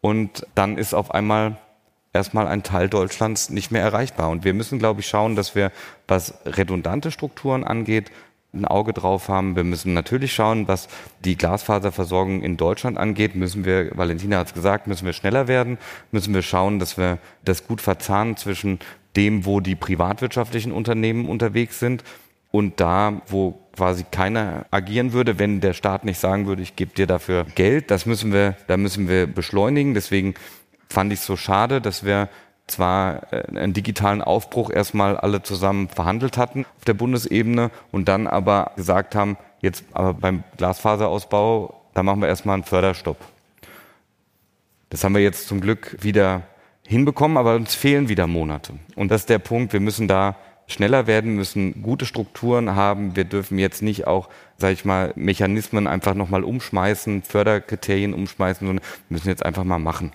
und 0.00 0.46
dann 0.54 0.78
ist 0.78 0.94
auf 0.94 1.10
einmal 1.10 1.56
erstmal 2.16 2.48
ein 2.48 2.62
Teil 2.62 2.88
Deutschlands 2.88 3.50
nicht 3.50 3.70
mehr 3.70 3.82
erreichbar. 3.82 4.30
Und 4.30 4.44
wir 4.44 4.54
müssen, 4.54 4.78
glaube 4.78 5.00
ich, 5.00 5.08
schauen, 5.08 5.36
dass 5.36 5.54
wir, 5.54 5.70
was 6.08 6.34
redundante 6.44 7.10
Strukturen 7.10 7.64
angeht, 7.64 8.10
ein 8.52 8.64
Auge 8.64 8.92
drauf 8.92 9.28
haben. 9.28 9.54
Wir 9.54 9.64
müssen 9.64 9.92
natürlich 9.92 10.32
schauen, 10.32 10.66
was 10.66 10.88
die 11.24 11.36
Glasfaserversorgung 11.36 12.42
in 12.42 12.56
Deutschland 12.56 12.98
angeht. 12.98 13.34
Müssen 13.34 13.64
wir, 13.64 13.90
Valentina 13.94 14.38
hat 14.38 14.48
es 14.48 14.54
gesagt, 14.54 14.86
müssen 14.86 15.06
wir 15.06 15.12
schneller 15.12 15.46
werden. 15.46 15.78
Müssen 16.10 16.34
wir 16.34 16.42
schauen, 16.42 16.78
dass 16.78 16.96
wir 16.96 17.18
das 17.44 17.66
gut 17.66 17.80
verzahnen 17.80 18.36
zwischen 18.36 18.78
dem, 19.14 19.46
wo 19.46 19.60
die 19.60 19.74
privatwirtschaftlichen 19.74 20.72
Unternehmen 20.72 21.28
unterwegs 21.28 21.78
sind 21.78 22.04
und 22.50 22.80
da, 22.80 23.20
wo 23.28 23.58
quasi 23.76 24.04
keiner 24.10 24.66
agieren 24.70 25.12
würde, 25.12 25.38
wenn 25.38 25.60
der 25.60 25.74
Staat 25.74 26.04
nicht 26.04 26.18
sagen 26.18 26.46
würde, 26.46 26.62
ich 26.62 26.76
gebe 26.76 26.94
dir 26.94 27.06
dafür 27.06 27.44
Geld. 27.54 27.90
Das 27.90 28.06
müssen 28.06 28.32
wir, 28.32 28.56
da 28.66 28.76
müssen 28.76 29.08
wir 29.08 29.26
beschleunigen. 29.26 29.92
Deswegen 29.94 30.34
fand 30.88 31.12
ich 31.12 31.20
so 31.20 31.36
schade, 31.36 31.80
dass 31.80 32.04
wir 32.04 32.28
zwar 32.66 33.32
äh, 33.32 33.46
einen 33.48 33.72
digitalen 33.72 34.22
Aufbruch 34.22 34.70
erstmal 34.70 35.16
alle 35.16 35.42
zusammen 35.42 35.88
verhandelt 35.88 36.36
hatten 36.36 36.66
auf 36.76 36.84
der 36.84 36.94
Bundesebene 36.94 37.70
und 37.92 38.08
dann 38.08 38.26
aber 38.26 38.72
gesagt 38.76 39.14
haben, 39.14 39.36
jetzt 39.60 39.84
aber 39.92 40.14
beim 40.14 40.44
Glasfaserausbau, 40.56 41.80
da 41.94 42.02
machen 42.02 42.20
wir 42.20 42.28
erstmal 42.28 42.54
einen 42.54 42.64
Förderstopp. 42.64 43.18
Das 44.90 45.02
haben 45.02 45.14
wir 45.14 45.22
jetzt 45.22 45.48
zum 45.48 45.60
Glück 45.60 45.96
wieder 46.00 46.42
hinbekommen, 46.86 47.36
aber 47.36 47.56
uns 47.56 47.74
fehlen 47.74 48.08
wieder 48.08 48.26
Monate. 48.26 48.74
Und 48.94 49.10
das 49.10 49.22
ist 49.22 49.30
der 49.30 49.38
Punkt, 49.38 49.72
wir 49.72 49.80
müssen 49.80 50.06
da 50.06 50.36
schneller 50.68 51.06
werden, 51.06 51.34
müssen 51.34 51.82
gute 51.82 52.06
Strukturen 52.06 52.74
haben. 52.74 53.16
Wir 53.16 53.24
dürfen 53.24 53.58
jetzt 53.58 53.82
nicht 53.82 54.06
auch, 54.06 54.28
sage 54.56 54.74
ich 54.74 54.84
mal, 54.84 55.12
Mechanismen 55.16 55.86
einfach 55.86 56.14
nochmal 56.14 56.44
umschmeißen, 56.44 57.22
Förderkriterien 57.22 58.14
umschmeißen, 58.14 58.66
sondern 58.66 58.84
müssen 59.08 59.28
jetzt 59.28 59.44
einfach 59.44 59.64
mal 59.64 59.78
machen. 59.78 60.12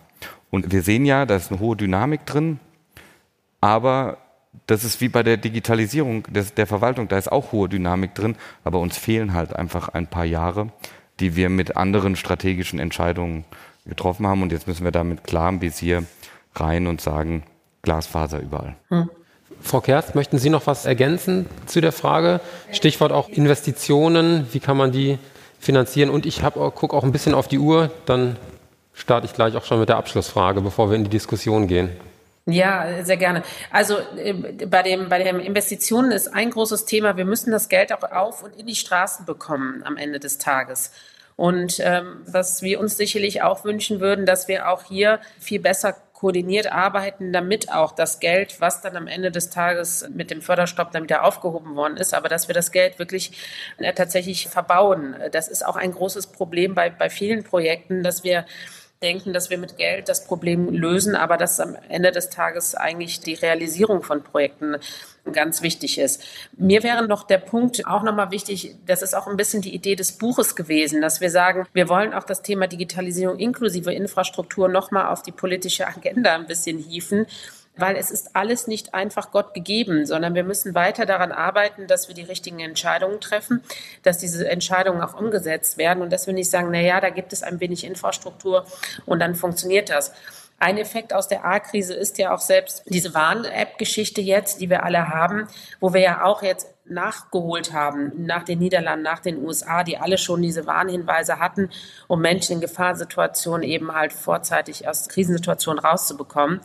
Und 0.51 0.71
wir 0.71 0.83
sehen 0.83 1.05
ja, 1.05 1.25
da 1.25 1.35
ist 1.35 1.51
eine 1.51 1.59
hohe 1.59 1.75
Dynamik 1.75 2.25
drin, 2.25 2.59
aber 3.61 4.17
das 4.67 4.83
ist 4.83 5.01
wie 5.01 5.09
bei 5.09 5.23
der 5.23 5.37
Digitalisierung 5.37 6.23
des, 6.23 6.53
der 6.53 6.67
Verwaltung, 6.67 7.07
da 7.07 7.17
ist 7.17 7.31
auch 7.31 7.51
hohe 7.51 7.69
Dynamik 7.69 8.13
drin, 8.13 8.35
aber 8.63 8.79
uns 8.79 8.97
fehlen 8.97 9.33
halt 9.33 9.55
einfach 9.55 9.89
ein 9.89 10.07
paar 10.07 10.25
Jahre, 10.25 10.67
die 11.19 11.35
wir 11.35 11.49
mit 11.49 11.77
anderen 11.77 12.15
strategischen 12.15 12.79
Entscheidungen 12.79 13.45
getroffen 13.85 14.27
haben. 14.27 14.41
Und 14.43 14.51
jetzt 14.51 14.67
müssen 14.67 14.83
wir 14.83 14.91
da 14.91 15.03
mit 15.03 15.23
klarem 15.23 15.61
Visier 15.61 16.03
rein 16.55 16.87
und 16.87 17.01
sagen, 17.01 17.43
Glasfaser 17.81 18.39
überall. 18.39 18.75
Hm. 18.89 19.09
Frau 19.61 19.79
Kerst, 19.79 20.15
möchten 20.15 20.39
Sie 20.39 20.49
noch 20.49 20.67
was 20.67 20.85
ergänzen 20.85 21.45
zu 21.67 21.81
der 21.81 21.91
Frage? 21.91 22.41
Stichwort 22.71 23.11
auch 23.11 23.29
Investitionen, 23.29 24.47
wie 24.51 24.59
kann 24.59 24.75
man 24.75 24.91
die 24.91 25.19
finanzieren? 25.59 26.09
Und 26.09 26.25
ich 26.25 26.41
gucke 26.41 26.95
auch 26.95 27.03
ein 27.03 27.11
bisschen 27.11 27.35
auf 27.35 27.47
die 27.47 27.59
Uhr, 27.59 27.91
dann 28.05 28.37
starte 28.93 29.25
ich 29.25 29.33
gleich 29.33 29.55
auch 29.55 29.65
schon 29.65 29.79
mit 29.79 29.89
der 29.89 29.97
Abschlussfrage, 29.97 30.61
bevor 30.61 30.89
wir 30.89 30.95
in 30.95 31.03
die 31.03 31.09
Diskussion 31.09 31.67
gehen. 31.67 31.89
Ja, 32.45 33.03
sehr 33.03 33.17
gerne. 33.17 33.43
Also 33.69 33.97
äh, 34.17 34.33
bei 34.33 34.81
dem 34.81 35.09
bei 35.09 35.21
den 35.21 35.39
Investitionen 35.39 36.11
ist 36.11 36.27
ein 36.27 36.49
großes 36.49 36.85
Thema. 36.85 37.15
Wir 37.15 37.25
müssen 37.25 37.51
das 37.51 37.69
Geld 37.69 37.93
auch 37.93 38.03
auf 38.11 38.43
und 38.43 38.55
in 38.55 38.65
die 38.65 38.75
Straßen 38.75 39.25
bekommen 39.25 39.83
am 39.85 39.95
Ende 39.95 40.19
des 40.19 40.39
Tages. 40.39 40.91
Und 41.35 41.79
ähm, 41.79 42.21
was 42.25 42.61
wir 42.61 42.79
uns 42.79 42.97
sicherlich 42.97 43.41
auch 43.41 43.63
wünschen 43.63 43.99
würden, 43.99 44.25
dass 44.25 44.47
wir 44.47 44.69
auch 44.69 44.83
hier 44.83 45.19
viel 45.39 45.59
besser 45.59 45.95
koordiniert 46.13 46.71
arbeiten, 46.71 47.33
damit 47.33 47.71
auch 47.71 47.93
das 47.93 48.19
Geld, 48.19 48.61
was 48.61 48.81
dann 48.81 48.95
am 48.95 49.07
Ende 49.07 49.31
des 49.31 49.49
Tages 49.49 50.07
mit 50.13 50.29
dem 50.29 50.43
Förderstopp 50.43 50.91
dann 50.91 51.03
wieder 51.03 51.23
aufgehoben 51.23 51.75
worden 51.75 51.97
ist, 51.97 52.13
aber 52.13 52.29
dass 52.29 52.47
wir 52.47 52.53
das 52.53 52.71
Geld 52.71 52.99
wirklich 52.99 53.31
äh, 53.79 53.91
tatsächlich 53.93 54.47
verbauen. 54.47 55.15
Das 55.31 55.47
ist 55.47 55.65
auch 55.65 55.75
ein 55.75 55.93
großes 55.93 56.27
Problem 56.27 56.75
bei, 56.75 56.91
bei 56.91 57.09
vielen 57.09 57.43
Projekten, 57.43 58.03
dass 58.03 58.23
wir 58.23 58.45
denken, 59.01 59.33
dass 59.33 59.49
wir 59.49 59.57
mit 59.57 59.77
Geld 59.77 60.09
das 60.09 60.25
Problem 60.25 60.69
lösen, 60.69 61.15
aber 61.15 61.35
dass 61.35 61.59
am 61.59 61.75
Ende 61.89 62.11
des 62.11 62.29
Tages 62.29 62.75
eigentlich 62.75 63.19
die 63.19 63.33
Realisierung 63.33 64.03
von 64.03 64.23
Projekten 64.23 64.75
ganz 65.33 65.63
wichtig 65.63 65.97
ist. 65.97 66.23
Mir 66.55 66.83
wäre 66.83 67.07
noch 67.07 67.23
der 67.23 67.39
Punkt 67.39 67.87
auch 67.87 68.03
nochmal 68.03 68.29
wichtig, 68.29 68.75
das 68.85 69.01
ist 69.01 69.15
auch 69.15 69.25
ein 69.25 69.37
bisschen 69.37 69.63
die 69.63 69.73
Idee 69.73 69.95
des 69.95 70.11
Buches 70.11 70.55
gewesen, 70.55 71.01
dass 71.01 71.19
wir 71.19 71.31
sagen, 71.31 71.65
wir 71.73 71.89
wollen 71.89 72.13
auch 72.13 72.23
das 72.25 72.43
Thema 72.43 72.67
Digitalisierung 72.67 73.39
inklusive 73.39 73.91
Infrastruktur 73.91 74.67
nochmal 74.67 75.07
auf 75.07 75.23
die 75.23 75.31
politische 75.31 75.87
Agenda 75.87 76.35
ein 76.35 76.45
bisschen 76.45 76.77
hieven 76.77 77.25
weil 77.77 77.95
es 77.95 78.11
ist 78.11 78.35
alles 78.35 78.67
nicht 78.67 78.93
einfach 78.93 79.31
Gott 79.31 79.53
gegeben, 79.53 80.05
sondern 80.05 80.35
wir 80.35 80.43
müssen 80.43 80.75
weiter 80.75 81.05
daran 81.05 81.31
arbeiten, 81.31 81.87
dass 81.87 82.07
wir 82.07 82.15
die 82.15 82.23
richtigen 82.23 82.59
Entscheidungen 82.59 83.21
treffen, 83.21 83.63
dass 84.03 84.17
diese 84.17 84.47
Entscheidungen 84.49 85.01
auch 85.01 85.13
umgesetzt 85.13 85.77
werden 85.77 86.03
und 86.03 86.11
dass 86.11 86.27
wir 86.27 86.33
nicht 86.33 86.49
sagen, 86.49 86.69
na 86.71 86.81
ja, 86.81 86.99
da 86.99 87.09
gibt 87.09 87.33
es 87.33 87.43
ein 87.43 87.59
wenig 87.59 87.83
Infrastruktur 87.83 88.65
und 89.05 89.19
dann 89.19 89.35
funktioniert 89.35 89.89
das. 89.89 90.11
Ein 90.59 90.77
Effekt 90.77 91.11
aus 91.11 91.27
der 91.27 91.43
A-Krise 91.43 91.95
ist 91.95 92.19
ja 92.19 92.35
auch 92.35 92.39
selbst 92.39 92.83
diese 92.85 93.15
Warn-App-Geschichte 93.15 94.21
jetzt, 94.21 94.61
die 94.61 94.69
wir 94.69 94.83
alle 94.83 95.07
haben, 95.07 95.47
wo 95.79 95.91
wir 95.91 96.01
ja 96.01 96.23
auch 96.23 96.43
jetzt 96.43 96.67
nachgeholt 96.85 97.73
haben 97.73 98.11
nach 98.17 98.43
den 98.43 98.59
Niederlanden, 98.59 99.03
nach 99.03 99.19
den 99.19 99.43
USA, 99.43 99.83
die 99.83 99.97
alle 99.97 100.17
schon 100.17 100.41
diese 100.41 100.65
Warnhinweise 100.65 101.39
hatten, 101.39 101.69
um 102.07 102.21
Menschen 102.21 102.53
in 102.53 102.61
Gefahrsituationen 102.61 103.63
eben 103.63 103.93
halt 103.93 104.13
vorzeitig 104.13 104.87
aus 104.87 105.07
Krisensituationen 105.07 105.79
rauszubekommen. 105.79 106.59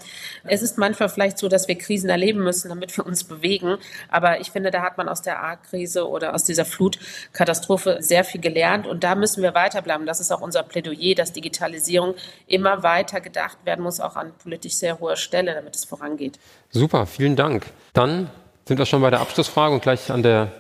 Es 0.44 0.62
ist 0.62 0.78
manchmal 0.78 1.08
vielleicht 1.08 1.38
so, 1.38 1.48
dass 1.48 1.68
wir 1.68 1.76
Krisen 1.76 2.10
erleben 2.10 2.42
müssen, 2.42 2.68
damit 2.68 2.96
wir 2.96 3.06
uns 3.06 3.24
bewegen. 3.24 3.76
Aber 4.08 4.40
ich 4.40 4.50
finde, 4.50 4.70
da 4.70 4.82
hat 4.82 4.98
man 4.98 5.08
aus 5.08 5.22
der 5.22 5.42
A-Krise 5.42 6.08
oder 6.08 6.34
aus 6.34 6.44
dieser 6.44 6.64
Flutkatastrophe 6.64 7.98
sehr 8.00 8.24
viel 8.24 8.40
gelernt. 8.40 8.86
Und 8.86 9.04
da 9.04 9.14
müssen 9.14 9.42
wir 9.42 9.54
weiterbleiben. 9.54 10.06
Das 10.06 10.20
ist 10.20 10.32
auch 10.32 10.40
unser 10.40 10.62
Plädoyer, 10.62 11.14
dass 11.14 11.32
Digitalisierung 11.32 12.14
immer 12.46 12.82
weiter 12.82 13.20
gedacht 13.20 13.58
werden 13.64 13.82
muss, 13.82 14.00
auch 14.00 14.16
an 14.16 14.32
politisch 14.42 14.74
sehr 14.74 14.98
hoher 14.98 15.16
Stelle, 15.16 15.54
damit 15.54 15.76
es 15.76 15.84
vorangeht. 15.84 16.38
Super, 16.70 17.06
vielen 17.06 17.36
Dank. 17.36 17.66
Dann 17.92 18.30
sind 18.66 18.78
wir 18.78 18.86
schon 18.86 19.00
bei 19.00 19.10
der 19.10 19.20
Abschlussfrage 19.20 19.72
und 19.74 19.82
gleich 19.82 20.10
an 20.10 20.22
der 20.22 20.50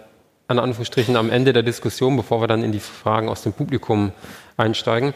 an 0.48 0.60
Anführungsstrichen 0.60 1.16
am 1.16 1.28
Ende 1.28 1.52
der 1.52 1.64
Diskussion, 1.64 2.16
bevor 2.16 2.40
wir 2.40 2.46
dann 2.46 2.62
in 2.62 2.70
die 2.70 2.78
Fragen 2.78 3.28
aus 3.28 3.42
dem 3.42 3.52
Publikum 3.52 4.12
einsteigen. 4.56 5.12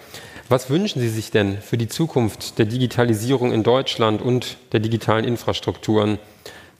Was 0.48 0.70
wünschen 0.70 1.00
Sie 1.00 1.09
sich 1.09 1.31
denn 1.31 1.59
für 1.62 1.79
die 1.79 1.87
Zukunft 1.87 2.59
der 2.59 2.66
Digitalisierung 2.66 3.53
in 3.53 3.62
Deutschland 3.62 4.20
und 4.20 4.57
der 4.72 4.81
digitalen 4.81 5.24
Infrastrukturen? 5.24 6.18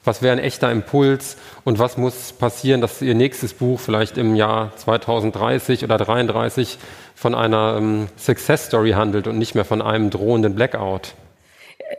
Was 0.03 0.21
wäre 0.21 0.33
ein 0.33 0.43
echter 0.43 0.69
Impuls 0.69 1.37
und 1.63 1.79
was 1.79 1.95
muss 1.95 2.33
passieren, 2.33 2.81
dass 2.81 3.01
Ihr 3.01 3.15
nächstes 3.15 3.53
Buch 3.53 3.79
vielleicht 3.79 4.17
im 4.17 4.35
Jahr 4.35 4.75
2030 4.75 5.85
oder 5.85 5.97
33 5.97 6.77
von 7.15 7.33
einer 7.33 7.75
ähm, 7.77 8.07
Success 8.17 8.65
Story 8.65 8.91
handelt 8.91 9.27
und 9.27 9.37
nicht 9.37 9.55
mehr 9.55 9.63
von 9.63 9.81
einem 9.81 10.09
drohenden 10.09 10.55
Blackout? 10.55 11.13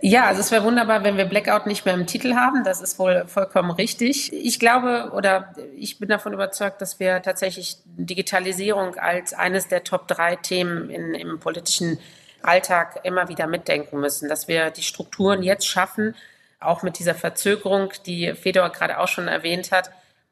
Ja, 0.00 0.26
also 0.26 0.40
es 0.40 0.50
wäre 0.50 0.64
wunderbar, 0.64 1.04
wenn 1.04 1.16
wir 1.16 1.26
Blackout 1.26 1.66
nicht 1.66 1.84
mehr 1.84 1.94
im 1.94 2.06
Titel 2.06 2.34
haben. 2.34 2.64
Das 2.64 2.80
ist 2.80 2.98
wohl 2.98 3.24
vollkommen 3.26 3.70
richtig. 3.70 4.32
Ich 4.32 4.58
glaube 4.58 5.12
oder 5.14 5.54
ich 5.76 5.98
bin 5.98 6.08
davon 6.08 6.32
überzeugt, 6.32 6.80
dass 6.80 6.98
wir 6.98 7.20
tatsächlich 7.20 7.76
Digitalisierung 7.84 8.96
als 8.96 9.34
eines 9.34 9.68
der 9.68 9.84
Top 9.84 10.08
drei 10.08 10.36
Themen 10.36 10.88
in, 10.88 11.14
im 11.14 11.40
politischen 11.40 11.98
Alltag 12.42 13.00
immer 13.04 13.28
wieder 13.28 13.46
mitdenken 13.46 14.00
müssen, 14.00 14.28
dass 14.28 14.48
wir 14.48 14.70
die 14.70 14.82
Strukturen 14.82 15.42
jetzt 15.42 15.66
schaffen, 15.66 16.14
auch 16.58 16.82
mit 16.82 16.98
dieser 16.98 17.14
Verzögerung, 17.14 17.92
die 18.06 18.34
Fedor 18.34 18.70
gerade 18.70 18.98
auch 18.98 19.08
schon 19.08 19.28
erwähnt 19.28 19.72
hat, 19.72 19.90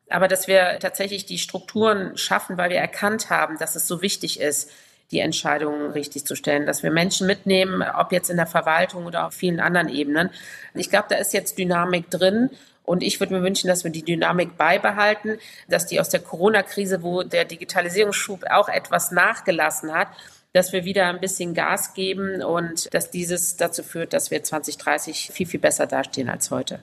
aber 0.08 0.26
dass 0.26 0.48
wir 0.48 0.78
tatsächlich 0.80 1.26
die 1.26 1.38
Strukturen 1.38 2.16
schaffen, 2.16 2.56
weil 2.56 2.70
wir 2.70 2.78
erkannt 2.78 3.30
haben, 3.30 3.58
dass 3.58 3.76
es 3.76 3.86
so 3.86 4.02
wichtig 4.02 4.40
ist, 4.40 4.70
die 5.10 5.20
Entscheidungen 5.20 5.90
richtig 5.90 6.24
zu 6.24 6.36
stellen, 6.36 6.66
dass 6.66 6.82
wir 6.82 6.90
Menschen 6.90 7.26
mitnehmen, 7.26 7.82
ob 7.82 8.12
jetzt 8.12 8.30
in 8.30 8.36
der 8.36 8.46
Verwaltung 8.46 9.06
oder 9.06 9.26
auf 9.26 9.34
vielen 9.34 9.60
anderen 9.60 9.88
Ebenen. 9.88 10.30
Ich 10.74 10.90
glaube, 10.90 11.06
da 11.08 11.16
ist 11.16 11.32
jetzt 11.32 11.58
Dynamik 11.58 12.10
drin. 12.10 12.50
Und 12.84 13.02
ich 13.02 13.20
würde 13.20 13.34
mir 13.34 13.42
wünschen, 13.42 13.68
dass 13.68 13.84
wir 13.84 13.90
die 13.90 14.04
Dynamik 14.04 14.56
beibehalten, 14.56 15.38
dass 15.68 15.86
die 15.86 16.00
aus 16.00 16.08
der 16.08 16.20
Corona-Krise, 16.20 17.02
wo 17.02 17.22
der 17.22 17.44
Digitalisierungsschub 17.44 18.44
auch 18.50 18.68
etwas 18.68 19.12
nachgelassen 19.12 19.92
hat, 19.92 20.08
dass 20.52 20.72
wir 20.72 20.84
wieder 20.84 21.06
ein 21.06 21.20
bisschen 21.20 21.54
Gas 21.54 21.94
geben 21.94 22.42
und 22.42 22.92
dass 22.92 23.10
dieses 23.10 23.56
dazu 23.56 23.82
führt, 23.82 24.12
dass 24.12 24.30
wir 24.30 24.42
2030 24.42 25.30
viel, 25.32 25.46
viel 25.46 25.60
besser 25.60 25.86
dastehen 25.86 26.28
als 26.28 26.50
heute. 26.50 26.80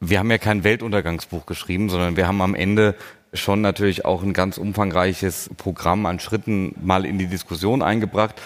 Wir 0.00 0.20
haben 0.20 0.30
ja 0.30 0.38
kein 0.38 0.64
Weltuntergangsbuch 0.64 1.44
geschrieben, 1.44 1.90
sondern 1.90 2.16
wir 2.16 2.26
haben 2.26 2.40
am 2.40 2.54
Ende 2.54 2.94
schon 3.32 3.60
natürlich 3.60 4.04
auch 4.04 4.22
ein 4.22 4.32
ganz 4.32 4.58
umfangreiches 4.58 5.50
Programm 5.56 6.06
an 6.06 6.20
Schritten 6.20 6.74
mal 6.82 7.04
in 7.04 7.18
die 7.18 7.26
Diskussion 7.26 7.82
eingebracht. 7.82 8.40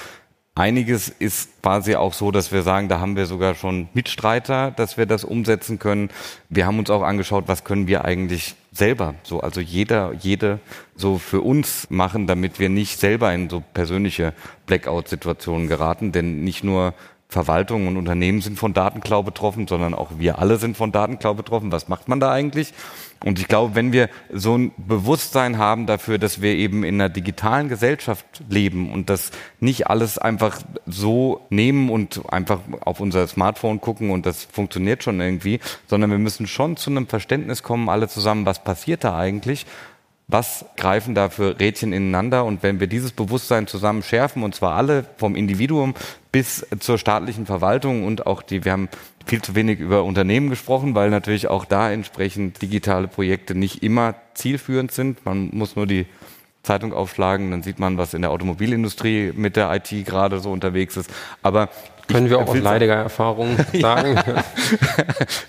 Einiges 0.54 1.08
ist 1.08 1.62
quasi 1.62 1.94
auch 1.96 2.12
so, 2.12 2.30
dass 2.30 2.52
wir 2.52 2.62
sagen, 2.62 2.90
da 2.90 3.00
haben 3.00 3.16
wir 3.16 3.24
sogar 3.24 3.54
schon 3.54 3.88
Mitstreiter, 3.94 4.70
dass 4.70 4.98
wir 4.98 5.06
das 5.06 5.24
umsetzen 5.24 5.78
können. 5.78 6.10
Wir 6.50 6.66
haben 6.66 6.78
uns 6.78 6.90
auch 6.90 7.02
angeschaut, 7.02 7.44
was 7.46 7.64
können 7.64 7.86
wir 7.86 8.04
eigentlich 8.04 8.54
selber, 8.70 9.14
so 9.22 9.40
also 9.40 9.62
jeder, 9.62 10.12
jede 10.12 10.58
so 10.94 11.16
für 11.16 11.40
uns 11.40 11.88
machen, 11.88 12.26
damit 12.26 12.58
wir 12.58 12.68
nicht 12.68 13.00
selber 13.00 13.32
in 13.32 13.48
so 13.48 13.62
persönliche 13.72 14.34
Blackout-Situationen 14.66 15.68
geraten, 15.68 16.12
denn 16.12 16.44
nicht 16.44 16.64
nur 16.64 16.92
Verwaltungen 17.32 17.88
und 17.88 17.96
Unternehmen 17.96 18.42
sind 18.42 18.58
von 18.58 18.74
Datenklau 18.74 19.22
betroffen, 19.22 19.66
sondern 19.66 19.94
auch 19.94 20.10
wir 20.18 20.38
alle 20.38 20.58
sind 20.58 20.76
von 20.76 20.92
Datenklau 20.92 21.32
betroffen. 21.32 21.72
Was 21.72 21.88
macht 21.88 22.06
man 22.06 22.20
da 22.20 22.30
eigentlich? 22.30 22.74
Und 23.24 23.38
ich 23.38 23.48
glaube, 23.48 23.74
wenn 23.74 23.92
wir 23.92 24.10
so 24.30 24.56
ein 24.58 24.72
Bewusstsein 24.76 25.56
haben 25.56 25.86
dafür, 25.86 26.18
dass 26.18 26.42
wir 26.42 26.54
eben 26.54 26.84
in 26.84 26.96
einer 26.96 27.08
digitalen 27.08 27.68
Gesellschaft 27.68 28.26
leben 28.50 28.92
und 28.92 29.08
das 29.08 29.30
nicht 29.60 29.86
alles 29.86 30.18
einfach 30.18 30.60
so 30.86 31.40
nehmen 31.48 31.88
und 31.88 32.20
einfach 32.30 32.60
auf 32.80 33.00
unser 33.00 33.26
Smartphone 33.26 33.80
gucken 33.80 34.10
und 34.10 34.26
das 34.26 34.44
funktioniert 34.44 35.02
schon 35.02 35.20
irgendwie, 35.20 35.60
sondern 35.86 36.10
wir 36.10 36.18
müssen 36.18 36.46
schon 36.46 36.76
zu 36.76 36.90
einem 36.90 37.06
Verständnis 37.06 37.62
kommen, 37.62 37.88
alle 37.88 38.08
zusammen, 38.08 38.44
was 38.44 38.62
passiert 38.62 39.04
da 39.04 39.16
eigentlich 39.16 39.66
was 40.32 40.64
greifen 40.76 41.14
da 41.14 41.28
für 41.28 41.60
Rädchen 41.60 41.92
ineinander 41.92 42.44
und 42.44 42.62
wenn 42.62 42.80
wir 42.80 42.86
dieses 42.86 43.12
Bewusstsein 43.12 43.66
zusammen 43.66 44.02
schärfen 44.02 44.42
und 44.42 44.54
zwar 44.54 44.74
alle 44.74 45.04
vom 45.18 45.36
Individuum 45.36 45.94
bis 46.32 46.66
zur 46.80 46.96
staatlichen 46.96 47.44
Verwaltung 47.44 48.04
und 48.04 48.26
auch 48.26 48.40
die, 48.40 48.64
wir 48.64 48.72
haben 48.72 48.88
viel 49.26 49.42
zu 49.42 49.54
wenig 49.54 49.78
über 49.78 50.04
Unternehmen 50.04 50.48
gesprochen, 50.48 50.94
weil 50.94 51.10
natürlich 51.10 51.48
auch 51.48 51.66
da 51.66 51.92
entsprechend 51.92 52.62
digitale 52.62 53.08
Projekte 53.08 53.54
nicht 53.54 53.82
immer 53.82 54.14
zielführend 54.34 54.90
sind. 54.90 55.24
Man 55.26 55.50
muss 55.52 55.76
nur 55.76 55.86
die 55.86 56.06
Zeitung 56.62 56.92
aufschlagen, 56.92 57.50
dann 57.50 57.62
sieht 57.62 57.78
man, 57.78 57.98
was 57.98 58.14
in 58.14 58.22
der 58.22 58.30
Automobilindustrie 58.30 59.32
mit 59.34 59.56
der 59.56 59.72
IT 59.74 60.06
gerade 60.06 60.40
so 60.40 60.50
unterwegs 60.50 60.96
ist. 60.96 61.10
Aber 61.42 61.68
können 62.08 62.30
wir 62.30 62.38
auch 62.38 62.48
aus 62.48 62.58
leidiger 62.58 62.94
Erfahrung 62.94 63.56
sagen? 63.80 64.18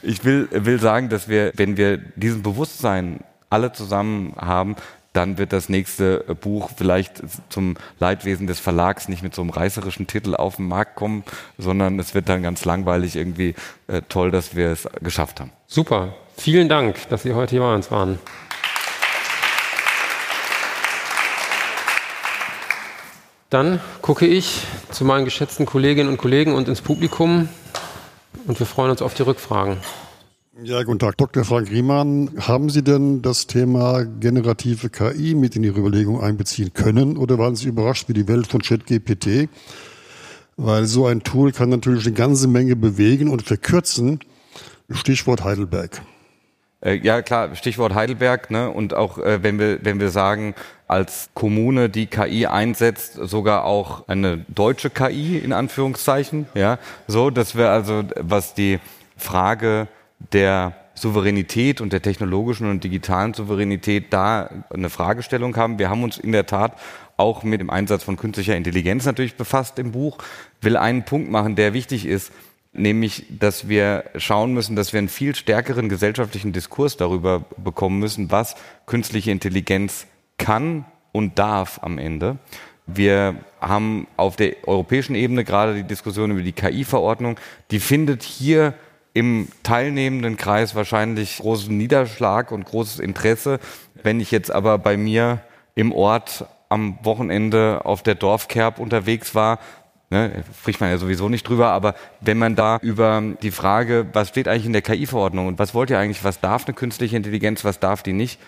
ich 0.01 0.25
will, 0.25 0.49
will 0.51 0.79
sagen, 0.79 1.09
dass 1.09 1.27
wir, 1.27 1.51
wenn 1.55 1.77
wir 1.77 1.97
diesen 1.97 2.43
Bewusstsein 2.43 3.19
alle 3.53 3.71
zusammen 3.71 4.33
haben, 4.35 4.75
dann 5.13 5.37
wird 5.37 5.53
das 5.53 5.69
nächste 5.69 6.19
Buch 6.41 6.71
vielleicht 6.75 7.21
zum 7.49 7.75
Leidwesen 7.99 8.47
des 8.47 8.59
Verlags 8.59 9.07
nicht 9.07 9.21
mit 9.21 9.35
so 9.35 9.41
einem 9.41 9.51
reißerischen 9.51 10.07
Titel 10.07 10.35
auf 10.35 10.55
den 10.55 10.67
Markt 10.67 10.95
kommen, 10.95 11.23
sondern 11.59 11.99
es 11.99 12.15
wird 12.15 12.27
dann 12.29 12.41
ganz 12.41 12.65
langweilig 12.65 13.15
irgendwie 13.15 13.53
äh, 13.87 14.01
toll, 14.09 14.31
dass 14.31 14.55
wir 14.55 14.71
es 14.71 14.87
geschafft 15.01 15.39
haben. 15.39 15.51
Super. 15.67 16.15
Vielen 16.35 16.67
Dank, 16.67 17.07
dass 17.09 17.21
Sie 17.21 17.33
heute 17.33 17.51
hier 17.51 17.61
bei 17.61 17.75
uns 17.75 17.91
waren. 17.91 18.17
Dann 23.51 23.79
gucke 24.01 24.25
ich 24.25 24.65
zu 24.89 25.05
meinen 25.05 25.25
geschätzten 25.25 25.67
Kolleginnen 25.67 26.09
und 26.09 26.17
Kollegen 26.17 26.55
und 26.55 26.67
ins 26.67 26.81
Publikum 26.81 27.49
und 28.47 28.59
wir 28.59 28.65
freuen 28.65 28.89
uns 28.89 29.03
auf 29.03 29.13
die 29.13 29.21
Rückfragen. 29.21 29.77
Ja, 30.65 30.81
guten 30.83 30.99
Tag, 30.99 31.17
Dr. 31.17 31.43
Frank 31.43 31.69
Riemann. 31.71 32.29
Haben 32.39 32.69
Sie 32.69 32.85
denn 32.85 33.21
das 33.21 33.47
Thema 33.47 34.05
generative 34.05 34.89
KI 34.89 35.35
mit 35.35 35.57
in 35.57 35.63
Ihre 35.65 35.81
Überlegung 35.81 36.21
einbeziehen 36.21 36.71
können 36.73 37.17
oder 37.17 37.37
waren 37.37 37.57
Sie 37.57 37.67
überrascht 37.67 38.07
wie 38.07 38.13
die 38.13 38.29
Welt 38.29 38.47
von 38.47 38.61
ChatGPT? 38.61 39.49
Weil 40.55 40.85
so 40.85 41.05
ein 41.05 41.21
Tool 41.21 41.51
kann 41.51 41.67
natürlich 41.67 42.05
eine 42.05 42.15
ganze 42.15 42.47
Menge 42.47 42.77
bewegen 42.77 43.29
und 43.29 43.41
verkürzen. 43.41 44.21
Stichwort 44.89 45.43
Heidelberg. 45.43 46.01
Äh, 46.79 46.95
ja, 46.95 47.21
klar, 47.21 47.55
Stichwort 47.57 47.93
Heidelberg, 47.93 48.49
ne? 48.49 48.69
Und 48.69 48.93
auch 48.93 49.17
äh, 49.17 49.43
wenn 49.43 49.59
wir, 49.59 49.83
wenn 49.83 49.99
wir 49.99 50.11
sagen, 50.11 50.55
als 50.87 51.29
Kommune 51.33 51.89
die 51.89 52.05
KI 52.05 52.45
einsetzt, 52.45 53.15
sogar 53.15 53.65
auch 53.65 54.07
eine 54.07 54.45
deutsche 54.47 54.89
KI 54.89 55.39
in 55.39 55.51
Anführungszeichen, 55.51 56.47
ja, 56.53 56.79
so, 57.07 57.31
dass 57.31 57.57
wir 57.57 57.69
also, 57.69 58.03
was 58.15 58.53
die 58.53 58.79
Frage 59.17 59.89
der 60.31 60.75
Souveränität 60.95 61.81
und 61.81 61.91
der 61.91 62.01
technologischen 62.01 62.69
und 62.69 62.83
digitalen 62.83 63.33
Souveränität 63.33 64.13
da 64.13 64.49
eine 64.69 64.89
Fragestellung 64.89 65.55
haben. 65.57 65.79
Wir 65.79 65.89
haben 65.89 66.03
uns 66.03 66.17
in 66.17 66.31
der 66.31 66.45
Tat 66.45 66.77
auch 67.17 67.43
mit 67.43 67.61
dem 67.61 67.69
Einsatz 67.69 68.03
von 68.03 68.15
künstlicher 68.15 68.55
Intelligenz 68.55 69.05
natürlich 69.05 69.35
befasst 69.35 69.79
im 69.79 69.91
Buch. 69.91 70.17
Will 70.61 70.77
einen 70.77 71.03
Punkt 71.03 71.29
machen, 71.29 71.55
der 71.55 71.73
wichtig 71.73 72.05
ist, 72.05 72.31
nämlich, 72.73 73.25
dass 73.29 73.67
wir 73.67 74.05
schauen 74.15 74.53
müssen, 74.53 74.75
dass 74.75 74.93
wir 74.93 74.99
einen 74.99 75.09
viel 75.09 75.35
stärkeren 75.35 75.89
gesellschaftlichen 75.89 76.53
Diskurs 76.53 76.97
darüber 76.97 77.45
bekommen 77.57 77.99
müssen, 77.99 78.31
was 78.31 78.55
künstliche 78.85 79.31
Intelligenz 79.31 80.07
kann 80.37 80.85
und 81.11 81.39
darf 81.39 81.79
am 81.83 81.97
Ende. 81.97 82.37
Wir 82.85 83.35
haben 83.61 84.07
auf 84.17 84.35
der 84.35 84.67
europäischen 84.67 85.15
Ebene 85.15 85.43
gerade 85.43 85.75
die 85.75 85.83
Diskussion 85.83 86.31
über 86.31 86.41
die 86.41 86.51
KI-Verordnung. 86.51 87.39
Die 87.71 87.79
findet 87.79 88.23
hier 88.23 88.73
im 89.13 89.47
teilnehmenden 89.61 90.37
Kreis 90.37 90.75
wahrscheinlich 90.75 91.37
großen 91.37 91.75
Niederschlag 91.75 92.51
und 92.51 92.65
großes 92.65 92.99
Interesse. 92.99 93.59
Wenn 94.01 94.19
ich 94.19 94.31
jetzt 94.31 94.51
aber 94.51 94.77
bei 94.79 94.97
mir 94.97 95.41
im 95.75 95.91
Ort 95.91 96.45
am 96.69 96.97
Wochenende 97.03 97.81
auf 97.85 98.01
der 98.01 98.15
Dorfkerb 98.15 98.79
unterwegs 98.79 99.35
war, 99.35 99.59
ne, 100.09 100.43
spricht 100.59 100.81
man 100.81 100.89
ja 100.89 100.97
sowieso 100.97 101.29
nicht 101.29 101.47
drüber, 101.47 101.69
aber 101.69 101.93
wenn 102.21 102.39
man 102.39 102.55
da 102.55 102.79
über 102.81 103.21
die 103.41 103.51
Frage, 103.51 104.07
was 104.13 104.29
steht 104.29 104.47
eigentlich 104.47 104.65
in 104.65 104.73
der 104.73 104.81
KI-Verordnung 104.81 105.47
und 105.47 105.59
was 105.59 105.75
wollt 105.75 105.91
ihr 105.91 105.99
eigentlich, 105.99 106.23
was 106.23 106.39
darf 106.39 106.65
eine 106.65 106.73
künstliche 106.73 107.15
Intelligenz, 107.15 107.63
was 107.63 107.79
darf 107.79 108.01
die 108.01 108.13
nicht, 108.13 108.39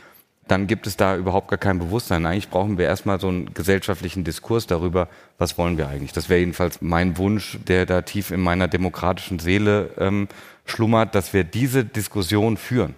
dann 0.47 0.67
gibt 0.67 0.85
es 0.85 0.95
da 0.95 1.15
überhaupt 1.15 1.47
gar 1.47 1.57
kein 1.57 1.79
Bewusstsein. 1.79 2.25
Eigentlich 2.25 2.49
brauchen 2.49 2.77
wir 2.77 2.85
erstmal 2.85 3.19
so 3.19 3.27
einen 3.27 3.53
gesellschaftlichen 3.53 4.23
Diskurs 4.23 4.67
darüber, 4.67 5.07
was 5.39 5.57
wollen 5.57 5.77
wir 5.77 5.87
eigentlich. 5.87 6.13
Das 6.13 6.29
wäre 6.29 6.39
jedenfalls 6.39 6.81
mein 6.81 7.17
Wunsch, 7.17 7.57
der 7.67 7.85
da 7.87 8.03
tief 8.03 8.29
in 8.29 8.41
meiner 8.41 8.67
demokratischen 8.67 9.39
Seele 9.39 9.89
ähm, 9.97 10.27
schlummert, 10.65 11.15
dass 11.15 11.33
wir 11.33 11.43
diese 11.43 11.85
Diskussion 11.85 12.57
führen 12.57 12.95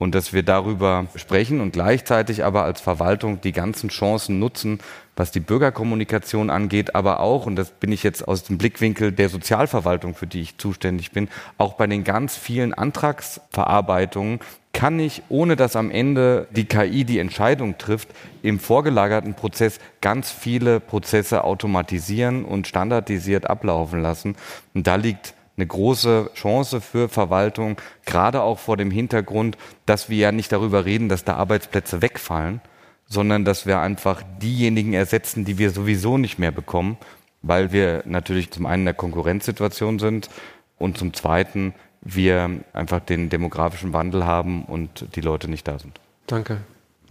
und 0.00 0.14
dass 0.14 0.32
wir 0.32 0.42
darüber 0.42 1.06
sprechen 1.14 1.60
und 1.60 1.72
gleichzeitig 1.72 2.42
aber 2.42 2.64
als 2.64 2.80
Verwaltung 2.80 3.40
die 3.42 3.52
ganzen 3.52 3.90
Chancen 3.90 4.38
nutzen, 4.38 4.78
was 5.14 5.30
die 5.30 5.40
Bürgerkommunikation 5.40 6.48
angeht, 6.48 6.94
aber 6.94 7.20
auch, 7.20 7.44
und 7.44 7.56
das 7.56 7.70
bin 7.70 7.92
ich 7.92 8.02
jetzt 8.02 8.26
aus 8.26 8.42
dem 8.42 8.56
Blickwinkel 8.56 9.12
der 9.12 9.28
Sozialverwaltung, 9.28 10.14
für 10.14 10.26
die 10.26 10.40
ich 10.40 10.56
zuständig 10.56 11.12
bin, 11.12 11.28
auch 11.58 11.74
bei 11.74 11.86
den 11.86 12.02
ganz 12.02 12.36
vielen 12.36 12.72
Antragsverarbeitungen 12.72 14.40
kann 14.72 14.98
ich, 14.98 15.22
ohne 15.28 15.56
dass 15.56 15.76
am 15.76 15.90
Ende 15.90 16.46
die 16.50 16.64
KI 16.64 17.04
die 17.04 17.18
Entscheidung 17.18 17.76
trifft, 17.76 18.08
im 18.42 18.58
vorgelagerten 18.58 19.34
Prozess 19.34 19.78
ganz 20.00 20.30
viele 20.30 20.80
Prozesse 20.80 21.44
automatisieren 21.44 22.46
und 22.46 22.66
standardisiert 22.66 23.50
ablaufen 23.50 24.00
lassen. 24.00 24.36
Und 24.72 24.86
da 24.86 24.94
liegt 24.94 25.34
eine 25.60 25.66
große 25.66 26.30
Chance 26.34 26.80
für 26.80 27.08
Verwaltung, 27.08 27.76
gerade 28.06 28.42
auch 28.42 28.58
vor 28.58 28.76
dem 28.76 28.90
Hintergrund, 28.90 29.58
dass 29.84 30.08
wir 30.08 30.16
ja 30.16 30.32
nicht 30.32 30.50
darüber 30.50 30.86
reden, 30.86 31.08
dass 31.08 31.24
da 31.24 31.34
Arbeitsplätze 31.36 32.00
wegfallen, 32.00 32.60
sondern 33.06 33.44
dass 33.44 33.66
wir 33.66 33.80
einfach 33.80 34.22
diejenigen 34.40 34.94
ersetzen, 34.94 35.44
die 35.44 35.58
wir 35.58 35.70
sowieso 35.70 36.16
nicht 36.16 36.38
mehr 36.38 36.50
bekommen, 36.50 36.96
weil 37.42 37.72
wir 37.72 38.02
natürlich 38.06 38.50
zum 38.50 38.64
einen 38.66 38.82
in 38.82 38.86
der 38.86 38.94
Konkurrenzsituation 38.94 39.98
sind 39.98 40.30
und 40.78 40.96
zum 40.96 41.12
zweiten 41.12 41.74
wir 42.00 42.50
einfach 42.72 43.00
den 43.00 43.28
demografischen 43.28 43.92
Wandel 43.92 44.24
haben 44.24 44.64
und 44.64 45.14
die 45.14 45.20
Leute 45.20 45.50
nicht 45.50 45.68
da 45.68 45.78
sind. 45.78 46.00
Danke. 46.26 46.58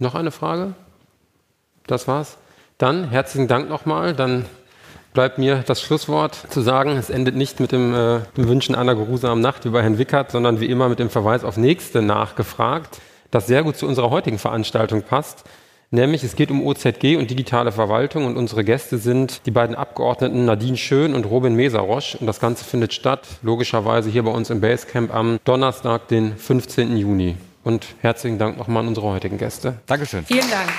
Noch 0.00 0.16
eine 0.16 0.32
Frage? 0.32 0.74
Das 1.86 2.08
war's. 2.08 2.38
Dann 2.78 3.10
herzlichen 3.10 3.46
Dank 3.46 3.68
nochmal. 3.68 4.14
Dann 4.14 4.46
bleibt 5.12 5.38
mir 5.38 5.62
das 5.66 5.80
Schlusswort 5.82 6.34
zu 6.50 6.60
sagen. 6.60 6.96
Es 6.96 7.10
endet 7.10 7.36
nicht 7.36 7.60
mit 7.60 7.72
dem, 7.72 7.94
äh, 7.94 8.20
dem 8.36 8.48
Wünschen 8.48 8.74
einer 8.74 8.94
geruhsamen 8.94 9.42
Nacht 9.42 9.64
wie 9.64 9.70
bei 9.70 9.82
Herrn 9.82 9.98
Wickert, 9.98 10.30
sondern 10.30 10.60
wie 10.60 10.66
immer 10.66 10.88
mit 10.88 10.98
dem 10.98 11.10
Verweis 11.10 11.44
auf 11.44 11.56
nächste 11.56 12.02
nachgefragt, 12.02 13.00
das 13.30 13.46
sehr 13.46 13.62
gut 13.62 13.76
zu 13.76 13.86
unserer 13.86 14.10
heutigen 14.10 14.38
Veranstaltung 14.38 15.02
passt. 15.02 15.44
Nämlich 15.92 16.22
es 16.22 16.36
geht 16.36 16.52
um 16.52 16.64
OZG 16.64 17.16
und 17.16 17.30
digitale 17.30 17.72
Verwaltung 17.72 18.24
und 18.24 18.36
unsere 18.36 18.62
Gäste 18.62 18.96
sind 18.98 19.44
die 19.46 19.50
beiden 19.50 19.74
Abgeordneten 19.74 20.44
Nadine 20.44 20.76
Schön 20.76 21.14
und 21.14 21.24
Robin 21.24 21.56
Mesarosch. 21.56 22.14
Und 22.14 22.28
das 22.28 22.38
Ganze 22.38 22.64
findet 22.64 22.94
statt, 22.94 23.26
logischerweise 23.42 24.08
hier 24.08 24.22
bei 24.22 24.30
uns 24.30 24.50
im 24.50 24.60
Basecamp 24.60 25.12
am 25.12 25.40
Donnerstag, 25.44 26.06
den 26.06 26.36
15. 26.36 26.96
Juni. 26.96 27.36
Und 27.64 27.86
herzlichen 28.00 28.38
Dank 28.38 28.56
nochmal 28.56 28.84
an 28.84 28.88
unsere 28.88 29.08
heutigen 29.08 29.36
Gäste. 29.36 29.78
Dankeschön. 29.86 30.24
Vielen 30.24 30.48
Dank. 30.48 30.70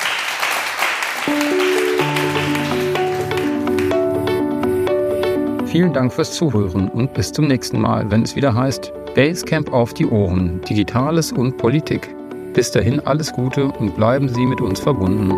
Vielen 5.71 5.93
Dank 5.93 6.11
fürs 6.11 6.33
Zuhören 6.33 6.89
und 6.89 7.13
bis 7.13 7.31
zum 7.31 7.47
nächsten 7.47 7.79
Mal, 7.79 8.11
wenn 8.11 8.23
es 8.23 8.35
wieder 8.35 8.53
heißt 8.53 8.91
Basecamp 9.15 9.71
auf 9.71 9.93
die 9.93 10.05
Ohren, 10.05 10.59
Digitales 10.69 11.31
und 11.31 11.57
Politik. 11.57 12.13
Bis 12.53 12.71
dahin 12.71 12.99
alles 12.99 13.31
Gute 13.31 13.67
und 13.67 13.95
bleiben 13.95 14.27
Sie 14.27 14.45
mit 14.45 14.59
uns 14.59 14.81
verbunden. 14.81 15.31